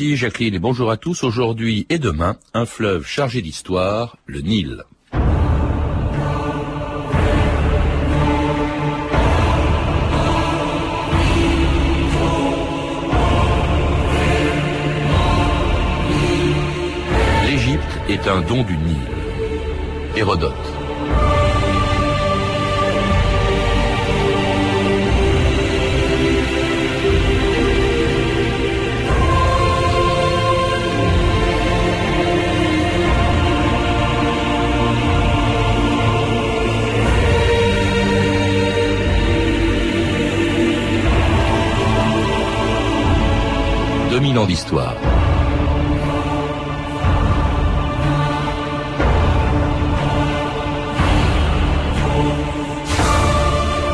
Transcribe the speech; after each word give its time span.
Merci 0.00 0.16
Jacqueline 0.16 0.54
et 0.54 0.58
bonjour 0.58 0.90
à 0.90 0.96
tous. 0.96 1.24
Aujourd'hui 1.24 1.84
et 1.90 1.98
demain, 1.98 2.38
un 2.54 2.64
fleuve 2.64 3.06
chargé 3.06 3.42
d'histoire, 3.42 4.16
le 4.24 4.40
Nil. 4.40 4.82
L'Égypte 17.44 17.82
est 18.08 18.26
un 18.26 18.40
don 18.40 18.62
du 18.62 18.78
Nil. 18.78 18.96
Hérodote. 20.16 21.39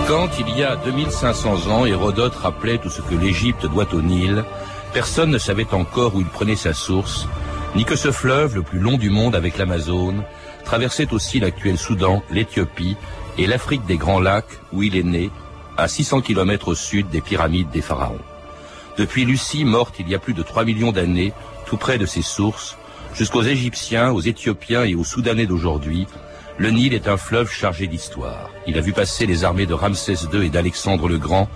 Quand, 0.08 0.28
il 0.40 0.58
y 0.58 0.64
a 0.64 0.74
2500 0.76 1.70
ans, 1.70 1.86
Hérodote 1.86 2.34
rappelait 2.34 2.78
tout 2.78 2.90
ce 2.90 3.02
que 3.02 3.14
l'Égypte 3.14 3.66
doit 3.66 3.92
au 3.94 4.02
Nil, 4.02 4.44
personne 4.92 5.30
ne 5.30 5.38
savait 5.38 5.72
encore 5.72 6.16
où 6.16 6.20
il 6.20 6.26
prenait 6.26 6.56
sa 6.56 6.74
source, 6.74 7.28
ni 7.76 7.84
que 7.84 7.94
ce 7.94 8.10
fleuve, 8.10 8.56
le 8.56 8.62
plus 8.62 8.80
long 8.80 8.96
du 8.96 9.10
monde 9.10 9.36
avec 9.36 9.58
l'Amazone, 9.58 10.24
traversait 10.64 11.12
aussi 11.12 11.38
l'actuel 11.38 11.78
Soudan, 11.78 12.24
l'Éthiopie 12.32 12.96
et 13.38 13.46
l'Afrique 13.46 13.86
des 13.86 13.96
Grands 13.96 14.20
Lacs, 14.20 14.58
où 14.72 14.82
il 14.82 14.96
est 14.96 15.04
né, 15.04 15.30
à 15.76 15.86
600 15.86 16.22
km 16.22 16.66
au 16.68 16.74
sud 16.74 17.10
des 17.10 17.20
pyramides 17.20 17.70
des 17.70 17.82
pharaons. 17.82 18.18
Depuis 18.96 19.24
Lucie, 19.24 19.64
morte 19.64 19.96
il 19.98 20.08
y 20.08 20.14
a 20.14 20.18
plus 20.18 20.32
de 20.32 20.42
3 20.42 20.64
millions 20.64 20.92
d'années, 20.92 21.32
tout 21.66 21.76
près 21.76 21.98
de 21.98 22.06
ses 22.06 22.22
sources, 22.22 22.78
jusqu'aux 23.14 23.42
Égyptiens, 23.42 24.10
aux 24.10 24.20
Éthiopiens 24.20 24.84
et 24.84 24.94
aux 24.94 25.04
Soudanais 25.04 25.46
d'aujourd'hui, 25.46 26.06
le 26.58 26.70
Nil 26.70 26.94
est 26.94 27.06
un 27.06 27.18
fleuve 27.18 27.50
chargé 27.50 27.86
d'histoire. 27.86 28.50
Il 28.66 28.78
a 28.78 28.80
vu 28.80 28.94
passer 28.94 29.26
les 29.26 29.44
armées 29.44 29.66
de 29.66 29.74
Ramsès 29.74 30.14
II 30.32 30.46
et 30.46 30.48
d'Alexandre 30.48 31.08
le 31.08 31.18
Grand, 31.18 31.50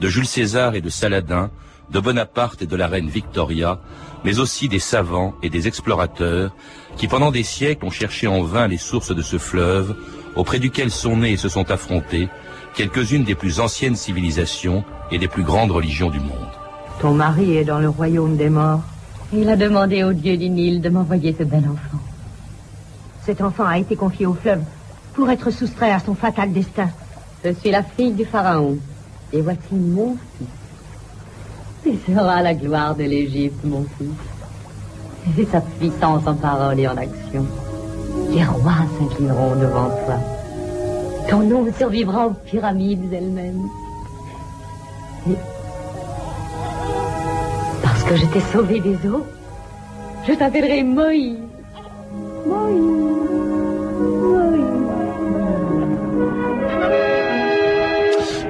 de 0.00 0.08
Jules 0.08 0.26
César 0.26 0.74
et 0.74 0.82
de 0.82 0.90
Saladin, 0.90 1.50
de 1.90 2.00
Bonaparte 2.00 2.60
et 2.60 2.66
de 2.66 2.76
la 2.76 2.88
reine 2.88 3.08
Victoria, 3.08 3.80
mais 4.24 4.38
aussi 4.38 4.68
des 4.68 4.78
savants 4.78 5.34
et 5.42 5.48
des 5.48 5.68
explorateurs 5.68 6.54
qui 6.96 7.08
pendant 7.08 7.30
des 7.30 7.42
siècles 7.42 7.86
ont 7.86 7.90
cherché 7.90 8.26
en 8.26 8.42
vain 8.42 8.68
les 8.68 8.76
sources 8.76 9.14
de 9.14 9.22
ce 9.22 9.38
fleuve, 9.38 9.96
auprès 10.36 10.58
duquel 10.58 10.90
sont 10.90 11.16
nés 11.16 11.32
et 11.32 11.36
se 11.38 11.48
sont 11.48 11.70
affrontés 11.70 12.28
quelques-unes 12.74 13.24
des 13.24 13.34
plus 13.34 13.60
anciennes 13.60 13.96
civilisations 13.96 14.84
et 15.10 15.18
des 15.18 15.28
plus 15.28 15.42
grandes 15.42 15.70
religions 15.70 16.10
du 16.10 16.20
monde. 16.20 16.61
Ton 17.00 17.14
mari 17.14 17.56
est 17.56 17.64
dans 17.64 17.78
le 17.78 17.88
royaume 17.88 18.36
des 18.36 18.48
morts. 18.48 18.82
Il 19.32 19.48
a 19.48 19.56
demandé 19.56 20.04
au 20.04 20.12
dieu 20.12 20.36
du 20.36 20.48
Nil 20.48 20.80
de 20.80 20.88
m'envoyer 20.88 21.34
ce 21.36 21.42
bel 21.42 21.64
enfant. 21.64 21.98
Cet 23.24 23.40
enfant 23.40 23.64
a 23.66 23.78
été 23.78 23.96
confié 23.96 24.26
au 24.26 24.34
fleuve 24.34 24.62
pour 25.14 25.30
être 25.30 25.50
soustrait 25.50 25.92
à 25.92 25.98
son 26.00 26.14
fatal 26.14 26.52
destin. 26.52 26.88
Je 27.44 27.52
suis 27.52 27.70
la 27.70 27.82
fille 27.82 28.12
du 28.12 28.24
pharaon. 28.24 28.78
Et 29.32 29.40
voici 29.40 29.74
mon 29.74 30.16
fils. 30.36 30.48
Il 31.86 31.98
sera 32.14 32.42
la 32.42 32.54
gloire 32.54 32.94
de 32.94 33.04
l'Égypte, 33.04 33.64
mon 33.64 33.84
fils. 33.98 35.38
Et 35.38 35.46
sa 35.46 35.60
puissance 35.60 36.26
en 36.26 36.34
parole 36.34 36.78
et 36.78 36.86
en 36.86 36.96
action. 36.96 37.46
Les 38.30 38.44
rois 38.44 38.84
s'inclineront 38.98 39.56
devant 39.56 39.88
toi. 40.04 40.16
Ton 41.28 41.40
nom 41.40 41.66
survivra 41.76 42.26
aux 42.26 42.34
pyramides 42.34 43.12
elles-mêmes. 43.12 43.68
Et 45.30 45.36
je 48.10 48.26
t'ai 48.26 48.40
sauvé 48.40 48.80
des 48.80 48.96
eaux, 49.08 49.26
je 50.26 50.32
t'appellerai 50.34 50.82
Moïse. 50.82 51.38
Moïse. 52.46 52.92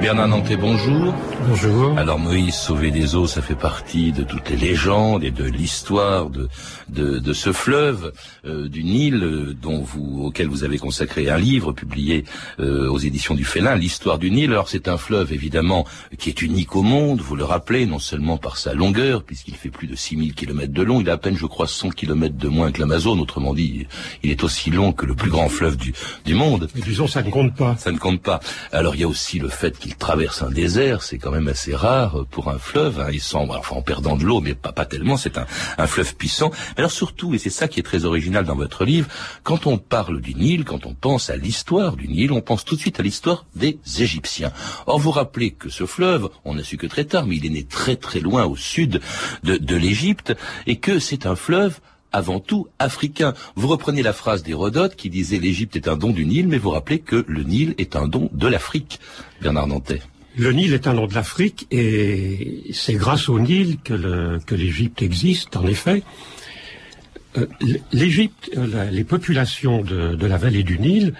Bernard 0.00 0.28
Nantais, 0.28 0.56
bonjour. 0.56 1.14
Bonjour. 1.44 1.98
Alors 1.98 2.18
Moïse 2.20 2.54
sauvé 2.54 2.90
des 2.90 3.16
eaux, 3.16 3.26
ça 3.26 3.42
fait 3.42 3.56
partie 3.56 4.12
de 4.12 4.22
toutes 4.22 4.48
les 4.50 4.56
légendes 4.56 5.24
et 5.24 5.32
de 5.32 5.44
l'histoire 5.44 6.30
de, 6.30 6.48
de, 6.88 7.32
ce 7.32 7.52
fleuve 7.52 8.12
euh, 8.44 8.68
du 8.68 8.84
Nil 8.84 9.22
euh, 9.22 9.54
dont 9.54 9.80
vous, 9.80 10.22
auquel 10.24 10.46
vous 10.46 10.62
avez 10.62 10.78
consacré 10.78 11.28
un 11.28 11.38
livre 11.38 11.72
publié 11.72 12.24
euh, 12.60 12.88
aux 12.88 12.98
éditions 12.98 13.34
du 13.34 13.44
Félin, 13.44 13.74
l'histoire 13.74 14.18
du 14.18 14.30
Nil. 14.30 14.52
Alors 14.52 14.68
c'est 14.68 14.86
un 14.86 14.96
fleuve 14.96 15.32
évidemment 15.32 15.84
qui 16.16 16.28
est 16.28 16.42
unique 16.42 16.76
au 16.76 16.82
monde, 16.82 17.20
vous 17.20 17.34
le 17.34 17.44
rappelez, 17.44 17.86
non 17.86 17.98
seulement 17.98 18.36
par 18.36 18.56
sa 18.56 18.74
longueur, 18.74 19.24
puisqu'il 19.24 19.56
fait 19.56 19.70
plus 19.70 19.88
de 19.88 19.96
6000 19.96 20.34
km 20.34 20.72
de 20.72 20.82
long, 20.82 21.00
il 21.00 21.10
a 21.10 21.14
à 21.14 21.18
peine 21.18 21.36
je 21.36 21.46
crois 21.46 21.66
100 21.66 21.90
km 21.90 22.36
de 22.36 22.48
moins 22.48 22.70
que 22.70 22.80
l'Amazone, 22.80 23.20
autrement 23.20 23.52
dit, 23.52 23.86
il 24.22 24.30
est 24.30 24.44
aussi 24.44 24.70
long 24.70 24.92
que 24.92 25.06
le 25.06 25.14
plus 25.14 25.30
grand 25.30 25.48
fleuve 25.48 25.76
du, 25.76 25.92
du 26.24 26.34
monde. 26.34 26.68
Mais 26.76 26.82
disons, 26.82 27.08
ça 27.08 27.22
ne 27.22 27.30
compte 27.30 27.56
pas. 27.56 27.76
Ça 27.78 27.90
ne 27.90 27.98
compte 27.98 28.22
pas. 28.22 28.40
Alors 28.70 28.94
il 28.94 29.00
y 29.00 29.04
a 29.04 29.08
aussi 29.08 29.40
le 29.40 29.48
fait 29.48 29.76
qu'il 29.76 29.96
traverse 29.96 30.42
un 30.42 30.50
désert, 30.50 31.02
c'est 31.02 31.18
quand 31.18 31.31
même 31.32 31.48
assez 31.48 31.74
rare 31.74 32.24
pour 32.30 32.48
un 32.48 32.58
fleuve. 32.58 33.00
Hein. 33.00 33.08
Il 33.12 33.20
semble, 33.20 33.52
enfin 33.52 33.76
en 33.76 33.82
perdant 33.82 34.16
de 34.16 34.24
l'eau, 34.24 34.40
mais 34.40 34.54
pas, 34.54 34.72
pas 34.72 34.84
tellement. 34.84 35.16
C'est 35.16 35.38
un, 35.38 35.46
un, 35.78 35.86
fleuve 35.86 36.14
puissant. 36.14 36.50
Mais 36.76 36.80
alors 36.80 36.90
surtout, 36.90 37.34
et 37.34 37.38
c'est 37.38 37.50
ça 37.50 37.68
qui 37.68 37.80
est 37.80 37.82
très 37.82 38.04
original 38.04 38.44
dans 38.44 38.54
votre 38.54 38.84
livre, 38.84 39.08
quand 39.42 39.66
on 39.66 39.78
parle 39.78 40.20
du 40.20 40.34
Nil, 40.34 40.64
quand 40.64 40.86
on 40.86 40.94
pense 40.94 41.30
à 41.30 41.36
l'histoire 41.36 41.96
du 41.96 42.08
Nil, 42.08 42.32
on 42.32 42.40
pense 42.40 42.64
tout 42.64 42.76
de 42.76 42.80
suite 42.80 43.00
à 43.00 43.02
l'histoire 43.02 43.46
des 43.56 43.78
Égyptiens. 43.98 44.52
Or, 44.86 44.98
vous 44.98 45.10
rappelez 45.10 45.50
que 45.50 45.68
ce 45.68 45.86
fleuve, 45.86 46.28
on 46.44 46.54
n'a 46.54 46.64
su 46.64 46.76
que 46.76 46.86
très 46.86 47.04
tard, 47.04 47.26
mais 47.26 47.36
il 47.36 47.46
est 47.46 47.50
né 47.50 47.64
très 47.64 47.96
très 47.96 48.20
loin 48.20 48.44
au 48.44 48.56
sud 48.56 49.00
de, 49.42 49.56
de 49.56 49.76
l'Égypte, 49.76 50.34
et 50.66 50.76
que 50.76 50.98
c'est 50.98 51.26
un 51.26 51.36
fleuve 51.36 51.80
avant 52.12 52.40
tout 52.40 52.68
africain. 52.78 53.34
Vous 53.56 53.68
reprenez 53.68 54.02
la 54.02 54.12
phrase 54.12 54.42
d'Hérodote 54.42 54.96
qui 54.96 55.10
disait 55.10 55.38
l'Égypte 55.38 55.76
est 55.76 55.88
un 55.88 55.96
don 55.96 56.10
du 56.10 56.26
Nil, 56.26 56.46
mais 56.46 56.58
vous 56.58 56.70
rappelez 56.70 57.00
que 57.00 57.24
le 57.26 57.42
Nil 57.42 57.74
est 57.78 57.96
un 57.96 58.06
don 58.06 58.28
de 58.32 58.46
l'Afrique, 58.46 59.00
Bernard 59.40 59.66
Nantais. 59.66 60.02
Le 60.36 60.52
Nil 60.52 60.72
est 60.72 60.86
un 60.86 60.94
don 60.94 61.06
de 61.06 61.14
l'Afrique 61.14 61.66
et 61.70 62.64
c'est 62.72 62.94
grâce 62.94 63.28
au 63.28 63.38
Nil 63.38 63.78
que 63.84 64.54
l'Égypte 64.54 65.02
existe, 65.02 65.56
en 65.56 65.66
effet. 65.66 66.02
Euh, 67.36 67.46
L'Égypte, 67.92 68.50
euh, 68.56 68.90
les 68.90 69.04
populations 69.04 69.82
de, 69.82 70.26
la 70.26 70.36
vallée 70.36 70.62
du 70.62 70.78
Nil 70.78 71.14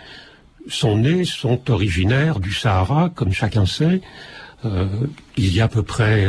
sont 0.69 0.97
nées, 0.97 1.25
sont 1.25 1.71
originaires 1.71 2.41
du 2.41 2.53
Sahara, 2.53 3.11
comme 3.15 3.33
chacun 3.33 3.67
sait. 3.67 4.01
Euh, 4.65 4.87
il 5.37 5.53
y 5.55 5.61
a 5.61 5.65
à 5.65 5.69
peu 5.69 5.83
près 5.83 6.27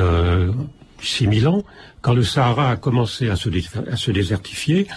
6000 1.01 1.47
ans, 1.47 1.63
quand 2.01 2.13
le 2.13 2.23
Sahara 2.23 2.71
a 2.71 2.75
commencé 2.75 3.29
à 3.29 3.35
se 3.35 4.11
désertifier, 4.11 4.88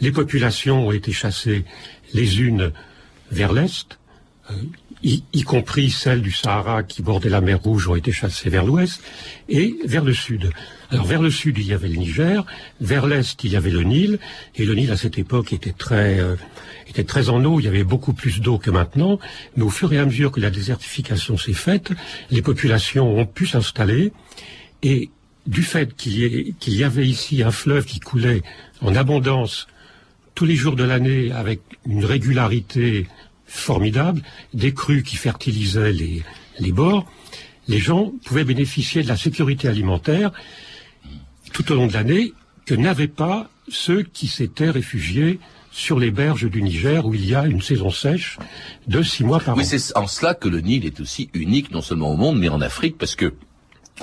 les 0.00 0.12
populations 0.12 0.86
ont 0.86 0.92
été 0.92 1.12
chassées 1.12 1.64
les 2.12 2.40
unes 2.40 2.72
vers 3.30 3.52
l'est, 3.52 3.98
y, 5.04 5.42
compris 5.42 5.90
celles 5.90 6.22
du 6.22 6.32
Sahara 6.32 6.82
qui 6.82 7.02
bordaient 7.02 7.28
la 7.28 7.40
mer 7.40 7.60
Rouge, 7.60 7.88
ont 7.88 7.94
été 7.94 8.12
chassées 8.12 8.48
vers 8.48 8.64
l'ouest 8.64 9.02
et 9.48 9.76
vers 9.84 10.04
le 10.04 10.14
sud. 10.14 10.50
Alors 10.90 11.04
vers 11.04 11.20
le 11.20 11.30
sud, 11.30 11.58
il 11.58 11.66
y 11.66 11.72
avait 11.72 11.88
le 11.88 11.96
Niger, 11.96 12.44
vers 12.80 13.06
l'est, 13.06 13.42
il 13.44 13.52
y 13.52 13.56
avait 13.56 13.70
le 13.70 13.82
Nil, 13.82 14.18
et 14.56 14.64
le 14.64 14.74
Nil 14.74 14.90
à 14.90 14.96
cette 14.96 15.18
époque 15.18 15.52
était 15.52 15.72
très, 15.72 16.18
euh, 16.18 16.36
était 16.88 17.04
très 17.04 17.28
en 17.28 17.44
eau, 17.44 17.60
il 17.60 17.64
y 17.64 17.68
avait 17.68 17.84
beaucoup 17.84 18.12
plus 18.12 18.40
d'eau 18.40 18.58
que 18.58 18.70
maintenant, 18.70 19.18
mais 19.56 19.62
au 19.62 19.70
fur 19.70 19.92
et 19.92 19.98
à 19.98 20.06
mesure 20.06 20.32
que 20.32 20.40
la 20.40 20.50
désertification 20.50 21.36
s'est 21.36 21.52
faite, 21.52 21.92
les 22.30 22.42
populations 22.42 23.18
ont 23.18 23.26
pu 23.26 23.46
s'installer, 23.46 24.12
et 24.82 25.10
du 25.46 25.62
fait 25.62 25.94
qu'il 25.94 26.56
y, 26.66 26.70
y, 26.70 26.84
avait 26.84 27.06
ici 27.06 27.42
un 27.42 27.50
fleuve 27.50 27.84
qui 27.84 28.00
coulait 28.00 28.42
en 28.80 28.94
abondance 28.94 29.66
tous 30.34 30.46
les 30.46 30.56
jours 30.56 30.74
de 30.74 30.84
l'année 30.84 31.30
avec 31.32 31.60
une 31.86 32.04
régularité 32.04 33.06
formidable, 33.54 34.22
des 34.52 34.74
crues 34.74 35.02
qui 35.02 35.16
fertilisaient 35.16 35.92
les, 35.92 36.22
les 36.58 36.72
bords, 36.72 37.06
les 37.68 37.78
gens 37.78 38.12
pouvaient 38.24 38.44
bénéficier 38.44 39.02
de 39.02 39.08
la 39.08 39.16
sécurité 39.16 39.68
alimentaire 39.68 40.32
tout 41.52 41.70
au 41.72 41.76
long 41.76 41.86
de 41.86 41.92
l'année 41.92 42.32
que 42.66 42.74
n'avaient 42.74 43.08
pas 43.08 43.48
ceux 43.68 44.02
qui 44.02 44.26
s'étaient 44.26 44.70
réfugiés 44.70 45.38
sur 45.70 45.98
les 45.98 46.10
berges 46.10 46.48
du 46.50 46.62
Niger 46.62 47.04
où 47.06 47.14
il 47.14 47.26
y 47.26 47.34
a 47.34 47.46
une 47.46 47.62
saison 47.62 47.90
sèche 47.90 48.38
de 48.86 49.02
six 49.02 49.24
mois 49.24 49.40
par 49.40 49.54
an. 49.54 49.58
Oui, 49.58 49.64
c'est 49.64 49.96
en 49.96 50.06
cela 50.06 50.34
que 50.34 50.48
le 50.48 50.60
Nil 50.60 50.84
est 50.84 51.00
aussi 51.00 51.30
unique 51.34 51.70
non 51.70 51.80
seulement 51.80 52.12
au 52.12 52.16
monde 52.16 52.38
mais 52.38 52.48
en 52.48 52.60
Afrique 52.60 52.96
parce 52.98 53.16
que 53.16 53.34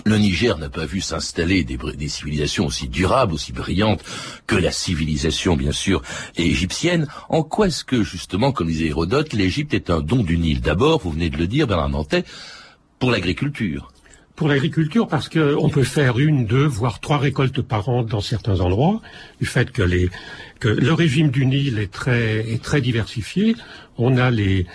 le 0.06 0.18
Niger 0.18 0.58
n'a 0.58 0.70
pas 0.70 0.86
vu 0.86 1.02
s'installer 1.02 1.64
des, 1.64 2.08
civilisations 2.08 2.66
aussi 2.66 2.88
durables, 2.88 3.34
aussi 3.34 3.52
brillantes 3.52 4.04
que 4.48 4.56
la 4.56 4.72
civilisation, 4.72 5.56
bien 5.56 5.74
sûr, 5.74 6.02
égyptienne. 6.38 7.08
En 7.30 7.44
quoi 7.44 7.68
est-ce 7.68 7.84
que, 7.84 8.02
justement, 8.02 8.52
comme 8.52 8.68
disait 8.68 8.88
Hérodote, 8.88 9.34
l'Égypte 9.34 9.74
est 9.74 9.90
un 9.90 10.00
don 10.00 10.24
du 10.24 10.38
Nil 10.38 10.62
D'abord, 10.62 11.02
vous 11.02 11.12
venez 11.12 11.30
de 11.30 11.38
le 11.38 11.48
dire, 11.48 11.68
Bernard 11.68 11.90
Nantais, 11.90 12.24
pour 13.00 13.12
l'agriculture? 13.12 13.92
Pour 14.36 14.48
l'agriculture 14.48 15.08
parce 15.08 15.28
qu'on 15.30 15.70
peut 15.70 15.84
faire 15.84 16.18
une, 16.18 16.46
deux, 16.46 16.66
voire 16.66 17.00
trois 17.00 17.18
récoltes 17.18 17.62
par 17.62 17.90
an 17.90 18.04
dans 18.04 18.22
certains 18.22 18.62
endroits, 18.62 19.02
du 19.40 19.46
fait 19.46 19.72
que, 19.72 19.84
le 19.84 20.94
régime 20.94 21.30
du 21.30 21.46
Nil 21.46 21.78
est 21.80 21.92
très, 21.92 22.82
diversifié. 22.82 23.56
On 23.98 24.18
a 24.18 24.32
les 24.32 24.66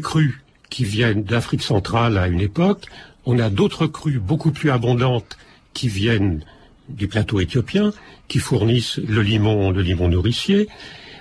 crues 0.00 0.42
qui 0.70 0.84
viennent 0.84 1.22
d'Afrique 1.22 1.62
centrale 1.62 2.16
à 2.16 2.28
une 2.28 2.40
époque, 2.40 2.86
on 3.26 3.38
a 3.38 3.50
d'autres 3.50 3.86
crues 3.86 4.18
beaucoup 4.18 4.50
plus 4.50 4.70
abondantes 4.70 5.36
qui 5.74 5.88
viennent 5.88 6.44
du 6.88 7.08
plateau 7.08 7.40
éthiopien, 7.40 7.92
qui 8.28 8.38
fournissent 8.38 8.98
le 8.98 9.22
limon, 9.22 9.70
le 9.70 9.82
limon 9.82 10.08
nourricier, 10.08 10.68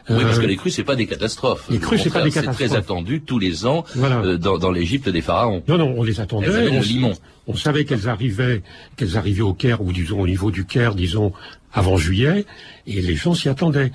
oui, 0.10 0.24
parce 0.24 0.40
que 0.40 0.44
euh, 0.44 0.48
les 0.48 0.56
crues, 0.56 0.72
c'est 0.72 0.84
pas 0.84 0.96
des 0.96 1.06
catastrophes. 1.06 1.68
Les 1.70 1.80
crues, 1.80 1.98
c'est 1.98 2.10
pas 2.10 2.24
des 2.24 2.32
catastrophes. 2.32 2.58
C'est 2.58 2.68
très 2.68 2.76
attendu 2.76 3.22
tous 3.22 3.40
les 3.40 3.66
ans 3.66 3.86
euh, 3.98 4.38
dans, 4.38 4.58
dans 4.58 4.72
l'Égypte 4.72 5.10
des 5.10 5.22
pharaons. 5.22 5.64
Non, 5.68 5.78
non, 5.78 5.94
on 5.98 6.04
les 6.04 6.20
attendait. 6.20 6.70
on, 6.70 7.14
on, 7.48 7.56
savait 7.56 7.86
qu'elles 7.86 8.10
arrivaient, 8.10 8.64
qu'elles 8.98 9.18
arrivaient 9.18 9.42
au 9.42 9.54
Caire 9.54 9.82
ou 9.82 9.92
disons 9.92 10.20
au 10.20 10.28
niveau 10.28 10.52
du 10.52 10.66
Caire, 10.66 10.96
disons 10.96 11.34
avant 11.74 11.98
juillet, 11.98 12.46
et 12.88 13.02
les 13.02 13.16
gens 13.16 13.34
s'y 13.34 13.48
attendaient 13.48 13.92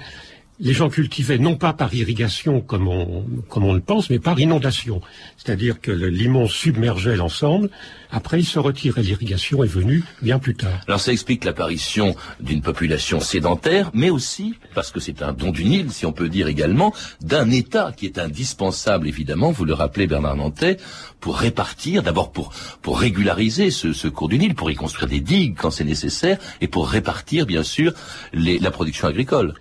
les 0.59 0.73
gens 0.73 0.89
cultivaient 0.89 1.39
non 1.39 1.57
pas 1.57 1.73
par 1.73 1.95
irrigation 1.95 2.61
comme 2.61 2.89
on, 2.89 3.25
comme 3.49 3.65
on 3.65 3.75
le 3.75 3.81
pense, 3.81 4.11
mais 4.11 4.19
par 4.19 4.39
inondation. 4.41 5.01
C'est-à-dire 5.37 5.81
que 5.81 5.91
le 5.91 6.09
limon 6.09 6.49
submergeait 6.49 7.17
l'ensemble, 7.17 7.71
après 8.11 8.41
il 8.41 8.45
se 8.45 8.59
retirait, 8.59 9.03
l'irrigation 9.03 9.63
est 9.65 9.69
venue 9.69 10.03
bien 10.23 10.39
plus 10.39 10.55
tard. 10.55 10.81
Alors 10.87 11.01
ça 11.01 11.13
explique 11.13 11.45
l'apparition 11.45 12.17
d'une 12.41 12.63
population 12.63 13.21
sédentaire, 13.21 13.91
mais 13.93 14.11
aussi, 14.11 14.55
parce 14.75 14.91
que 14.91 15.01
c'est 15.01 15.23
un 15.23 15.33
don 15.33 15.51
du 15.51 15.65
Nil, 15.65 15.91
si 15.91 16.07
on 16.07 16.13
peut 16.13 16.29
dire 16.29 16.49
également, 16.49 16.95
d'un 17.21 17.51
État 17.51 17.93
qui 17.97 18.07
est 18.07 18.19
indispensable, 18.19 19.09
évidemment, 19.09 19.51
vous 19.51 19.65
le 19.65 19.75
rappelez 19.75 20.07
Bernard 20.07 20.37
Nantais, 20.37 20.79
pour 21.21 21.39
répartir, 21.39 22.03
d'abord 22.03 22.33
pour, 22.33 22.53
pour 22.83 23.01
régulariser 23.01 23.71
ce, 23.71 23.93
ce, 23.93 24.09
cours 24.09 24.29
du 24.29 24.39
Nil, 24.39 24.55
pour 24.55 24.71
y 24.71 24.75
construire 24.75 25.09
des 25.09 25.21
digues 25.21 25.57
quand 25.59 25.71
c'est 25.71 25.85
nécessaire, 25.85 26.39
et 26.61 26.69
pour 26.69 26.89
répartir, 26.89 27.47
bien 27.47 27.63
sûr, 27.63 27.93
les, 28.33 28.59
la 28.59 28.71
production 28.71 29.09
agricole. 29.09 29.55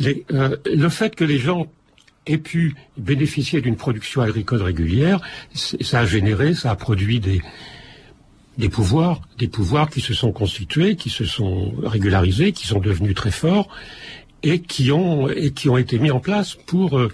Euh, 0.00 0.56
le 0.66 0.88
fait 0.88 1.14
que 1.14 1.24
les 1.24 1.38
gens 1.38 1.66
aient 2.26 2.38
pu 2.38 2.74
bénéficier 2.96 3.60
d'une 3.60 3.76
production 3.76 4.20
agricole 4.20 4.62
régulière, 4.62 5.20
ça 5.54 6.00
a 6.00 6.06
généré, 6.06 6.54
ça 6.54 6.70
a 6.70 6.76
produit 6.76 7.20
des, 7.20 8.68
pouvoirs, 8.68 9.20
des 9.38 9.48
pouvoirs 9.48 9.90
qui 9.90 10.00
se 10.00 10.14
sont 10.14 10.32
constitués, 10.32 10.96
qui 10.96 11.10
se 11.10 11.24
sont 11.24 11.74
régularisés, 11.82 12.52
qui 12.52 12.66
sont 12.66 12.80
devenus 12.80 13.14
très 13.14 13.32
forts 13.32 13.68
et 14.44 14.60
qui 14.60 14.90
ont 14.92 15.28
et 15.28 15.52
qui 15.52 15.68
ont 15.68 15.76
été 15.76 15.98
mis 15.98 16.10
en 16.10 16.20
place 16.20 16.54
pour 16.54 16.98
euh, 16.98 17.12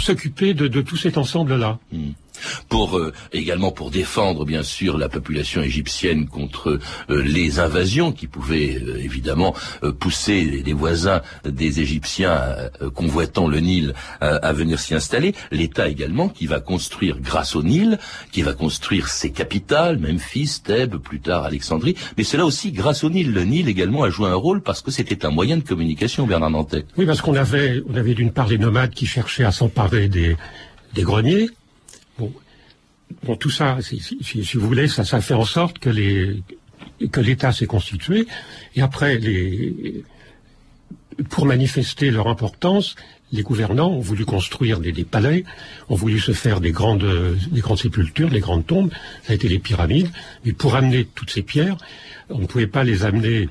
s'occuper 0.00 0.54
de, 0.54 0.80
tout 0.80 0.96
cet 0.96 1.18
ensemble-là. 1.18 1.78
Hmm 1.92 2.10
pour 2.68 2.98
euh, 2.98 3.12
également 3.32 3.72
pour 3.72 3.90
défendre 3.90 4.44
bien 4.44 4.62
sûr 4.62 4.98
la 4.98 5.08
population 5.08 5.62
égyptienne 5.62 6.26
contre 6.26 6.78
euh, 7.10 7.22
les 7.22 7.58
invasions 7.58 8.12
qui 8.12 8.26
pouvaient 8.26 8.78
euh, 8.80 8.98
évidemment 8.98 9.54
pousser 9.98 10.62
les 10.64 10.72
voisins 10.72 11.22
des 11.44 11.80
Égyptiens 11.80 12.42
convoitant 12.94 13.48
le 13.48 13.60
Nil 13.60 13.94
à 14.20 14.52
venir 14.52 14.78
s'y 14.78 14.94
installer. 14.94 15.34
L'État 15.50 15.88
également 15.88 16.28
qui 16.28 16.46
va 16.46 16.60
construire 16.60 17.18
grâce 17.20 17.56
au 17.56 17.62
Nil, 17.62 17.98
qui 18.32 18.42
va 18.42 18.52
construire 18.52 19.08
ses 19.08 19.30
capitales, 19.30 19.98
Memphis, 19.98 20.60
Thèbes, 20.64 20.96
plus 20.96 21.20
tard 21.20 21.44
Alexandrie, 21.44 21.96
mais 22.16 22.24
cela 22.24 22.44
aussi 22.44 22.72
grâce 22.72 23.04
au 23.04 23.10
Nil. 23.10 23.32
Le 23.32 23.44
Nil 23.44 23.68
également 23.68 24.02
a 24.02 24.10
joué 24.10 24.28
un 24.28 24.34
rôle 24.34 24.62
parce 24.62 24.82
que 24.82 24.90
c'était 24.90 25.24
un 25.24 25.30
moyen 25.30 25.56
de 25.56 25.62
communication, 25.62 26.26
Bernard 26.26 26.50
Nantais. 26.50 26.84
Oui, 26.96 27.06
parce 27.06 27.20
qu'on 27.20 27.34
avait, 27.34 27.82
on 27.88 27.94
avait 27.96 28.14
d'une 28.14 28.32
part 28.32 28.48
les 28.48 28.58
nomades 28.58 28.90
qui 28.90 29.06
cherchaient 29.06 29.44
à 29.44 29.52
s'emparer 29.52 30.08
des, 30.08 30.36
des 30.94 31.02
greniers, 31.02 31.50
Bon, 33.24 33.36
tout 33.36 33.50
ça, 33.50 33.78
si, 33.82 34.18
vous 34.54 34.66
voulez, 34.66 34.86
ça, 34.88 35.04
fait 35.20 35.34
en 35.34 35.44
sorte 35.44 35.78
que 35.78 35.90
l'État 37.20 37.52
s'est 37.52 37.66
constitué. 37.66 38.26
Et 38.76 38.82
après 38.82 39.18
pour 41.28 41.44
manifester 41.44 42.10
leur 42.10 42.28
importance, 42.28 42.94
les 43.32 43.42
gouvernants 43.42 43.90
ont 43.90 44.00
voulu 44.00 44.24
construire 44.24 44.80
des, 44.80 44.92
palais, 45.04 45.44
ont 45.88 45.94
voulu 45.94 46.18
se 46.18 46.32
faire 46.32 46.60
des 46.60 46.72
grandes 46.72 47.06
sépultures, 47.76 48.30
des 48.30 48.40
grandes 48.40 48.66
tombes, 48.66 48.90
ça 49.22 49.32
a 49.32 49.34
été 49.34 49.48
les 49.48 49.58
pyramides, 49.58 50.10
mais 50.44 50.52
pour 50.52 50.74
amener 50.74 51.06
toutes 51.14 51.30
ces 51.30 51.42
pierres, 51.42 51.76
on 52.28 52.38
ne 52.38 52.46
pouvait 52.46 52.66
pas 52.66 52.84
les 52.84 53.04
amener 53.04 53.48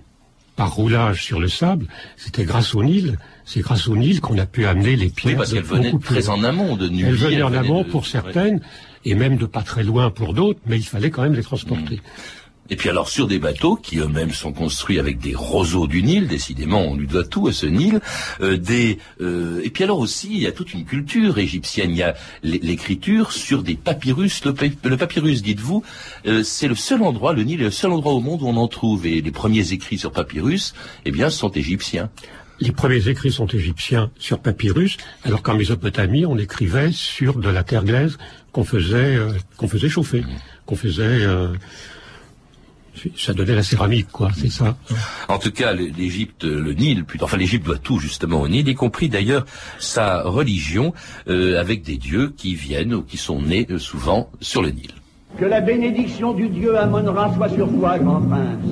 par 0.60 0.74
roulage 0.74 1.24
sur 1.24 1.40
le 1.40 1.48
sable, 1.48 1.88
c'était 2.18 2.44
grâce 2.44 2.76
au 2.76 2.84
Nil, 2.84 3.18
c'est 3.46 3.62
grâce 3.62 3.88
au 3.88 3.96
Nil 3.96 4.20
qu'on 4.20 4.38
a 4.38 4.46
pu 4.46 4.66
amener 4.66 4.98
les 4.98 5.08
pierres. 5.08 5.32
Oui, 5.32 5.38
parce 5.38 5.54
qu'elles 5.54 5.64
venaient 5.64 5.94
très 6.04 6.28
en 6.28 6.44
amont 6.44 6.76
de 6.76 6.90
Nubie. 6.90 7.06
Elles 7.06 7.16
venaient 7.16 7.44
en 7.44 7.54
amont 7.54 7.86
pour 7.86 8.06
certaines, 8.08 8.60
et 9.06 9.16
même 9.16 9.38
de 9.38 9.46
pas 9.46 9.62
très 9.62 9.84
loin 9.84 10.10
pour 10.10 10.34
d'autres, 10.34 10.60
mais 10.66 10.76
il 10.76 10.84
fallait 10.84 11.12
quand 11.12 11.22
même 11.22 11.34
les 11.34 11.44
transporter. 11.44 11.96
Mm. 11.96 12.02
Et 12.69 12.75
puis 12.75 12.89
alors 12.89 13.10
sur 13.10 13.27
des 13.27 13.39
bateaux 13.39 13.75
qui 13.75 13.98
eux-mêmes 14.00 14.31
sont 14.31 14.54
construits 14.54 15.00
avec 15.00 15.19
des 15.19 15.33
roseaux 15.33 15.88
du 15.88 16.04
Nil, 16.04 16.27
décidément 16.27 16.81
on 16.81 16.95
lui 16.95 17.07
doit 17.07 17.24
tout 17.24 17.48
à 17.48 17.51
ce 17.51 17.66
Nil. 17.66 18.00
Euh, 18.42 18.57
des 18.57 19.00
euh, 19.21 19.62
et 19.63 19.69
puis 19.69 19.83
alors 19.83 20.00
aussi 20.00 20.30
il 20.31 20.39
y 20.39 20.48
a 20.48 20.51
toute 20.51 20.74
une 20.74 20.86
culture 20.86 21.38
égyptienne. 21.38 21.92
Il 21.92 21.98
y 21.98 22.04
a 22.04 22.16
l'écriture 22.44 23.31
sur 23.31 23.63
des 23.63 23.75
papyrus. 23.75 24.44
Le, 24.45 24.98
papyrus, 24.98 25.42
dites-vous, 25.42 25.83
euh, 26.27 26.44
c'est 26.44 26.68
le 26.68 26.75
seul 26.75 27.01
endroit, 27.01 27.33
le 27.33 27.44
Nil 27.44 27.62
est 27.62 27.66
le 27.66 27.71
seul 27.71 27.92
endroit 27.92 28.13
au 28.13 28.19
monde 28.19 28.42
où 28.42 28.48
on 28.48 28.57
en 28.57 28.68
trouve. 28.68 29.06
Et 29.07 29.21
les 29.21 29.31
premiers 29.31 29.74
écrits 29.74 29.98
sur 29.98 30.12
papyrus, 30.12 30.74
eh 31.06 31.12
bien, 31.12 31.30
sont 31.30 31.50
égyptiens. 31.50 32.10
Les 32.62 32.71
premiers 32.71 33.07
écrits 33.07 33.31
sont 33.31 33.48
égyptiens 33.48 34.12
sur 34.19 34.39
papyrus, 34.39 34.98
alors 35.24 35.42
qu'en 35.42 35.56
Mésopotamie, 35.56 36.25
on 36.25 36.38
écrivait 36.38 36.92
sur 36.92 37.39
de 37.39 37.50
la 37.50 37.63
terre 37.63 37.86
glaise 37.86 38.18
qu'on 38.51 38.66
faisait, 38.66 39.16
euh, 39.16 39.31
qu'on 39.56 39.69
faisait 39.69 39.89
chauffer, 39.89 40.24
qu'on 40.66 40.75
faisait. 40.75 41.25
Euh, 43.06 43.10
ça 43.16 43.34
donnait 43.34 43.56
la 43.56 43.64
céramique, 43.64 44.08
quoi, 44.12 44.30
c'est 44.36 44.50
ça. 44.50 44.76
En 45.28 45.38
tout 45.40 45.52
cas, 45.52 45.74
l'Égypte, 45.74 46.44
le 46.44 46.74
Nil, 46.74 47.06
plutôt, 47.06 47.26
enfin 47.26 47.38
l'Égypte 47.38 47.66
doit 47.66 47.78
tout 47.78 48.00
justement 48.00 48.42
au 48.42 48.48
Nil, 48.48 48.68
y 48.68 48.76
compris 48.76 49.10
d'ailleurs 49.10 49.46
sa 49.80 50.24
religion, 50.24 50.94
euh, 51.28 51.60
avec 51.60 51.84
des 51.84 51.98
dieux 51.98 52.34
qui 52.36 52.56
viennent 52.56 52.94
ou 52.94 53.02
qui 53.02 53.18
sont 53.18 53.42
nés 53.42 53.68
souvent 53.78 54.30
sur 54.42 54.62
le 54.62 54.70
Nil. 54.70 54.92
Que 55.38 55.46
la 55.46 55.62
bénédiction 55.62 56.34
du 56.34 56.50
Dieu 56.50 56.78
Amon-Ra 56.78 57.34
soit 57.36 57.50
sur 57.50 57.70
toi, 57.72 58.00
grand 58.00 58.22
prince. 58.22 58.66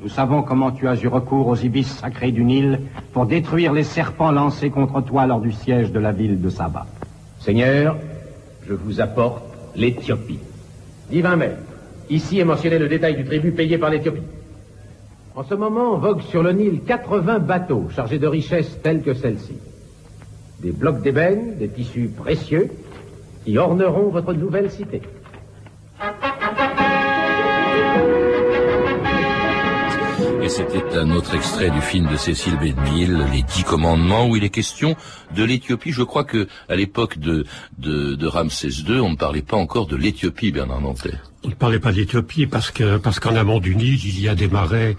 Nous 0.00 0.10
savons 0.10 0.42
comment 0.42 0.70
tu 0.70 0.86
as 0.86 1.02
eu 1.02 1.08
recours 1.08 1.46
aux 1.48 1.56
ibis 1.56 1.84
sacrés 1.86 2.30
du 2.30 2.44
Nil 2.44 2.80
pour 3.14 3.24
détruire 3.24 3.72
les 3.72 3.84
serpents 3.84 4.30
lancés 4.30 4.68
contre 4.68 5.00
toi 5.00 5.26
lors 5.26 5.40
du 5.40 5.50
siège 5.50 5.92
de 5.92 5.98
la 5.98 6.12
ville 6.12 6.42
de 6.42 6.50
Saba. 6.50 6.86
Seigneur, 7.40 7.96
je 8.68 8.74
vous 8.74 9.00
apporte 9.00 9.53
l'Éthiopie. 9.76 10.38
Divin 11.10 11.36
maître, 11.36 11.56
ici 12.10 12.38
est 12.38 12.44
mentionné 12.44 12.78
le 12.78 12.88
détail 12.88 13.16
du 13.16 13.24
tribut 13.24 13.52
payé 13.52 13.78
par 13.78 13.90
l'Éthiopie. 13.90 14.22
En 15.36 15.42
ce 15.42 15.54
moment, 15.54 15.98
voguent 15.98 16.22
sur 16.22 16.42
le 16.42 16.52
Nil 16.52 16.80
80 16.86 17.40
bateaux 17.40 17.88
chargés 17.94 18.18
de 18.18 18.26
richesses 18.26 18.78
telles 18.82 19.02
que 19.02 19.14
celle-ci. 19.14 19.54
Des 20.60 20.72
blocs 20.72 21.02
d'ébène, 21.02 21.56
des 21.58 21.68
tissus 21.68 22.08
précieux, 22.08 22.70
qui 23.44 23.58
orneront 23.58 24.10
votre 24.10 24.32
nouvelle 24.32 24.70
cité. 24.70 25.02
C'était 30.54 30.96
un 30.96 31.10
autre 31.10 31.34
extrait 31.34 31.68
du 31.68 31.80
film 31.80 32.08
de 32.08 32.16
Cécile 32.16 32.56
B. 32.56 32.66
Les 32.94 33.42
Dix 33.42 33.64
Commandements, 33.64 34.28
où 34.28 34.36
il 34.36 34.44
est 34.44 34.50
question 34.50 34.94
de 35.34 35.42
l'Éthiopie. 35.42 35.90
Je 35.90 36.04
crois 36.04 36.22
que 36.22 36.46
à 36.68 36.76
l'époque 36.76 37.18
de, 37.18 37.44
de, 37.78 38.14
de, 38.14 38.26
Ramsès 38.28 38.68
II, 38.68 39.00
on 39.00 39.10
ne 39.10 39.16
parlait 39.16 39.42
pas 39.42 39.56
encore 39.56 39.86
de 39.86 39.96
l'Éthiopie, 39.96 40.52
Bernard 40.52 40.80
Nantais. 40.80 41.14
On 41.42 41.48
ne 41.48 41.54
parlait 41.54 41.80
pas 41.80 41.90
parce 42.48 42.70
que 42.70 42.98
parce 42.98 43.18
qu'en 43.18 43.34
amont 43.34 43.58
du 43.58 43.74
Nil, 43.74 43.98
il 44.04 44.20
y 44.20 44.28
a 44.28 44.36
des 44.36 44.46
marais 44.46 44.96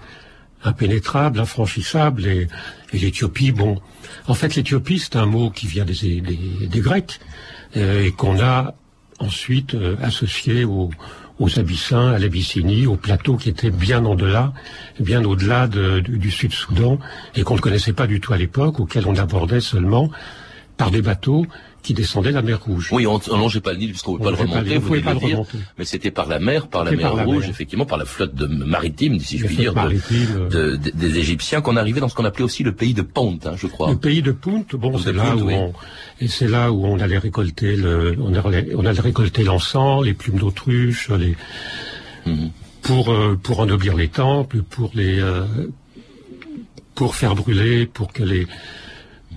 impénétrables, 0.62 1.40
infranchissables, 1.40 2.26
et, 2.26 2.48
l'Éthiopie, 2.92 3.52
bon, 3.52 3.80
en 4.26 4.34
fait, 4.34 4.56
l'Éthiopie, 4.56 4.98
c'est 4.98 5.16
un 5.16 5.26
mot 5.26 5.48
qui 5.48 5.66
vient 5.66 5.86
des 5.86 6.80
Grecs 6.80 7.18
euh, 7.78 8.04
et 8.04 8.10
qu'on 8.10 8.40
a 8.40 8.74
ensuite 9.20 9.74
euh, 9.74 9.96
associé 10.02 10.64
au 10.64 10.90
aux 11.38 11.58
Abyssins, 11.58 12.12
à 12.12 12.18
l'Abyssinie, 12.18 12.86
au 12.86 12.96
plateau 12.96 13.36
qui 13.36 13.48
était 13.48 13.70
bien 13.70 14.04
au-delà, 14.04 14.52
bien 15.00 15.24
au-delà 15.24 15.68
du 15.68 16.30
Sud-Soudan, 16.30 16.98
et 17.34 17.42
qu'on 17.42 17.56
ne 17.56 17.60
connaissait 17.60 17.92
pas 17.92 18.06
du 18.06 18.20
tout 18.20 18.32
à 18.32 18.38
l'époque, 18.38 18.80
auquel 18.80 19.06
on 19.06 19.16
abordait 19.16 19.60
seulement 19.60 20.10
par 20.76 20.90
des 20.90 21.02
bateaux 21.02 21.46
qui 21.82 21.94
descendaient 21.94 22.32
la 22.32 22.42
mer 22.42 22.60
Rouge. 22.64 22.88
Oui, 22.90 23.06
on 23.06 23.18
ne 23.18 23.38
longeait 23.38 23.60
pas 23.60 23.72
le 23.72 23.78
Nil 23.78 23.90
puisqu'on 23.90 24.14
ne 24.14 24.18
pouvait 24.18 24.32
pas 24.32 24.42
le 24.42 24.50
remonter, 24.50 24.78
vous 24.78 25.00
pas 25.02 25.14
le 25.14 25.20
dire, 25.20 25.42
mais 25.78 25.84
c'était 25.84 26.10
par 26.10 26.26
la 26.26 26.40
mer, 26.40 26.66
par 26.66 26.82
la 26.82 26.90
mer 26.90 27.24
Rouge, 27.24 27.48
effectivement, 27.48 27.86
par 27.86 27.96
la 27.96 28.04
flotte 28.04 28.34
de 28.34 28.46
maritime, 28.46 29.20
si 29.20 29.38
je 29.38 29.46
puis 29.46 29.56
dire, 29.56 29.74
euh. 29.76 30.76
des 30.76 31.18
Égyptiens, 31.18 31.60
qu'on 31.60 31.76
arrivait 31.76 32.00
dans 32.00 32.08
ce 32.08 32.16
qu'on 32.16 32.24
appelait 32.24 32.44
aussi 32.44 32.64
le 32.64 32.72
pays 32.72 32.92
de 32.92 33.02
Ponte, 33.02 33.46
hein, 33.46 33.54
je 33.56 33.68
crois. 33.68 33.90
Le 33.90 33.96
pays 33.96 34.20
de 34.20 34.32
Ponte, 34.32 34.74
bon, 34.74 34.98
c'est 34.98 35.12
là 35.12 35.36
où 35.36 35.48
on, 35.48 35.72
et 36.20 36.26
c'est 36.26 36.48
là 36.48 36.72
où 36.72 36.84
on 36.84 36.98
allait 36.98 37.18
récolter 37.18 37.76
le, 37.76 38.16
on 38.20 38.34
allait, 38.34 38.74
on 38.74 38.84
allait 38.84 39.00
récolter 39.00 39.44
l'encens, 39.44 40.04
les 40.04 40.14
plumes 40.14 40.38
d'autruche, 40.38 41.08
les, 41.10 41.36
mhm. 42.26 42.50
pour 42.82 43.12
euh, 43.12 43.38
pour 43.40 43.60
ennoblir 43.60 43.94
les 43.94 44.08
temples, 44.08 44.62
pour 44.62 44.90
les, 44.94 45.20
euh, 45.20 45.44
pour 46.96 47.14
faire 47.14 47.36
brûler, 47.36 47.86
pour 47.86 48.12
que 48.12 48.24
les, 48.24 48.48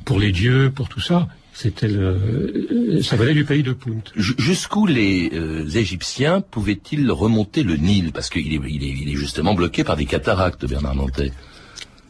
pour 0.06 0.20
les 0.20 0.32
dieux, 0.32 0.72
pour 0.74 0.90
tout 0.90 1.00
ça 1.00 1.28
C'était 1.54 1.88
le, 1.88 3.02
ça 3.02 3.16
venait 3.16 3.34
du 3.34 3.46
pays 3.46 3.64
de 3.64 3.74
Punt. 3.74 4.04
Jusqu'où 4.16 4.86
les 4.86 5.32
euh, 5.34 5.68
Égyptiens 5.70 6.42
pouvaient-ils 6.42 7.12
remonter 7.12 7.64
le 7.64 7.76
Nil? 7.76 8.12
Parce 8.12 8.30
qu'il 8.30 8.54
est, 8.54 8.62
il 8.70 8.84
est, 8.84 8.96
il 9.02 9.10
est, 9.10 9.16
justement 9.16 9.54
bloqué 9.54 9.84
par 9.84 9.98
des 9.98 10.06
cataractes, 10.06 10.66
Bernard 10.66 10.96
Nantais. 10.96 11.32